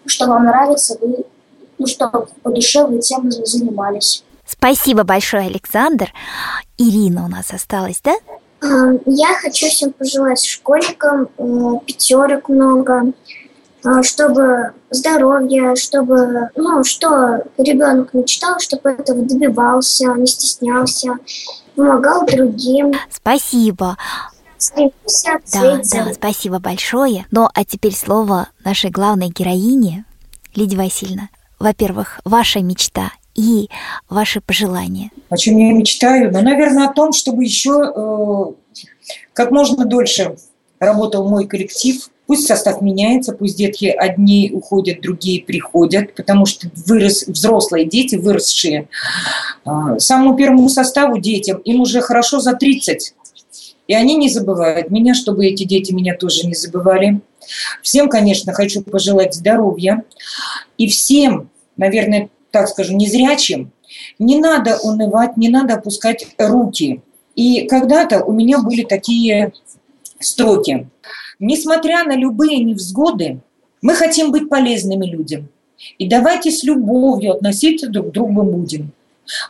что 0.06 0.28
вам 0.28 0.46
нравится, 0.46 0.98
вы, 1.02 1.26
ну 1.78 1.88
что, 1.88 2.28
по 2.44 2.52
душе 2.52 2.86
вы 2.86 3.00
тем 3.00 3.32
занимались. 3.32 4.24
Спасибо 4.46 5.04
большое, 5.04 5.46
Александр. 5.46 6.12
Ирина 6.78 7.26
у 7.26 7.28
нас 7.28 7.52
осталась, 7.52 8.02
да? 8.04 8.16
Я 9.06 9.36
хочу 9.36 9.68
всем 9.68 9.94
пожелать 9.94 10.44
школьникам 10.44 11.30
э, 11.38 11.80
пятерок 11.86 12.50
много, 12.50 13.14
э, 13.86 14.02
чтобы 14.04 14.74
здоровье, 14.90 15.76
чтобы, 15.76 16.50
ну, 16.56 16.84
что 16.84 17.44
ребенок 17.58 18.14
мечтал, 18.14 18.60
чтобы 18.60 18.90
этого 18.90 19.22
добивался, 19.22 20.14
не 20.16 20.28
стеснялся, 20.28 21.14
помогал 21.76 22.26
другим. 22.26 22.94
Спасибо. 23.10 23.96
Да, 25.54 25.82
да, 25.92 26.14
спасибо 26.14 26.60
большое. 26.60 27.26
Ну, 27.32 27.48
а 27.54 27.66
теперь 27.66 27.96
слово 27.96 28.50
нашей 28.64 28.90
главной 28.90 29.30
героине, 29.30 30.06
Лидия 30.56 30.78
Васильевна. 30.78 31.30
Во-первых, 31.60 32.20
ваша 32.26 32.60
мечта 32.62 33.12
и 33.36 33.70
ваши 34.10 34.42
пожелания. 34.42 35.12
О 35.30 35.38
чем 35.38 35.58
я 35.58 35.74
мечтаю? 35.74 36.32
Ну, 36.32 36.42
наверное, 36.42 36.88
о 36.88 36.94
том, 36.94 37.14
чтобы 37.14 37.44
еще 37.44 37.94
э, 37.96 38.84
как 39.34 39.52
можно 39.52 39.86
дольше 39.86 40.36
работал 40.80 41.28
мой 41.28 41.48
коллектив. 41.48 42.10
Пусть 42.28 42.46
состав 42.46 42.82
меняется, 42.82 43.34
пусть 43.34 43.58
детки 43.58 43.86
одни 43.86 44.52
уходят, 44.54 45.02
другие 45.02 45.44
приходят, 45.44 46.14
потому 46.16 46.46
что 46.46 46.70
вырос, 46.86 47.26
взрослые 47.28 47.86
дети, 47.86 48.16
выросшие. 48.16 48.88
Э, 49.66 50.00
самому 50.00 50.36
первому 50.36 50.70
составу 50.70 51.18
детям, 51.18 51.58
им 51.60 51.82
уже 51.82 52.02
хорошо 52.02 52.40
за 52.40 52.54
30 52.54 53.16
И 53.90 53.96
они 53.96 54.18
не 54.18 54.30
забывают 54.30 54.92
меня, 54.92 55.16
чтобы 55.16 55.48
эти 55.48 55.64
дети 55.64 55.92
меня 55.92 56.16
тоже 56.16 56.46
не 56.46 56.54
забывали. 56.54 57.22
Всем, 57.82 58.08
конечно, 58.08 58.54
хочу 58.54 58.84
пожелать 58.84 59.34
здоровья. 59.34 60.04
И 60.78 60.88
всем, 60.88 61.50
наверное, 61.76 62.30
так 62.52 62.68
скажу, 62.68 62.96
незрячим, 62.96 63.72
не 64.20 64.38
надо 64.38 64.78
унывать, 64.84 65.38
не 65.38 65.50
надо 65.50 65.74
опускать 65.74 66.28
руки. 66.38 67.02
И 67.34 67.68
когда-то 67.68 68.24
у 68.24 68.32
меня 68.32 68.60
были 68.60 68.84
такие 68.84 69.54
строки. 70.20 70.88
Несмотря 71.40 72.04
на 72.04 72.16
любые 72.16 72.60
невзгоды, 72.60 73.40
мы 73.82 73.96
хотим 73.96 74.32
быть 74.32 74.50
полезными 74.50 75.08
людям. 75.08 75.50
И 75.98 76.08
давайте 76.08 76.52
с 76.52 76.64
любовью 76.64 77.34
относиться 77.34 77.88
друг 77.88 78.10
к 78.10 78.12
другу 78.12 78.44
будем. 78.44 78.92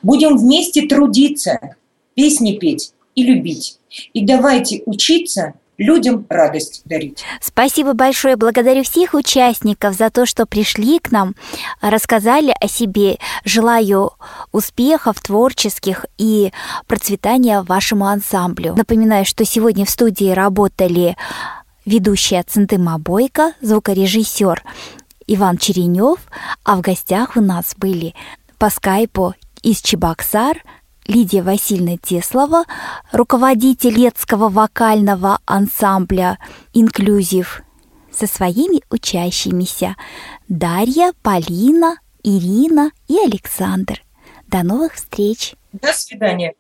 Будем 0.01 0.37
вместе 0.37 0.83
трудиться, 0.83 1.75
песни 2.13 2.53
петь 2.53 2.93
и 3.19 3.23
любить. 3.23 3.79
И 4.13 4.25
давайте 4.25 4.81
учиться 4.85 5.53
людям 5.77 6.25
радость 6.29 6.81
дарить. 6.85 7.23
Спасибо 7.41 7.93
большое. 7.93 8.35
Благодарю 8.35 8.83
всех 8.83 9.13
участников 9.13 9.95
за 9.95 10.09
то, 10.09 10.25
что 10.25 10.45
пришли 10.45 10.99
к 10.99 11.11
нам, 11.11 11.35
рассказали 11.81 12.53
о 12.59 12.67
себе. 12.67 13.17
Желаю 13.45 14.11
успехов 14.51 15.19
творческих 15.21 16.05
и 16.17 16.51
процветания 16.87 17.61
вашему 17.61 18.05
ансамблю. 18.05 18.75
Напоминаю, 18.75 19.25
что 19.25 19.45
сегодня 19.45 19.85
в 19.85 19.89
студии 19.89 20.31
работали 20.31 21.15
ведущая 21.85 22.43
Центыма 22.43 22.99
Бойко, 22.99 23.53
звукорежиссер 23.61 24.63
Иван 25.27 25.57
Черенев, 25.57 26.19
а 26.63 26.75
в 26.75 26.81
гостях 26.81 27.37
у 27.37 27.41
нас 27.41 27.73
были 27.77 28.13
по 28.57 28.69
скайпу 28.69 29.33
из 29.63 29.81
Чебоксар 29.81 30.61
Лидия 31.09 31.41
Васильевна 31.41 31.97
Теслова, 31.97 32.65
руководитель 33.11 33.95
детского 33.95 34.47
вокального 34.49 35.39
ансамбля 35.45 36.37
«Инклюзив», 36.73 37.63
со 38.11 38.27
своими 38.27 38.81
учащимися 38.91 39.95
Дарья, 40.49 41.13
Полина, 41.23 41.95
Ирина 42.23 42.91
и 43.07 43.17
Александр. 43.17 44.03
До 44.47 44.61
новых 44.61 44.93
встреч! 44.93 45.55
До 45.73 45.91
свидания! 45.93 46.53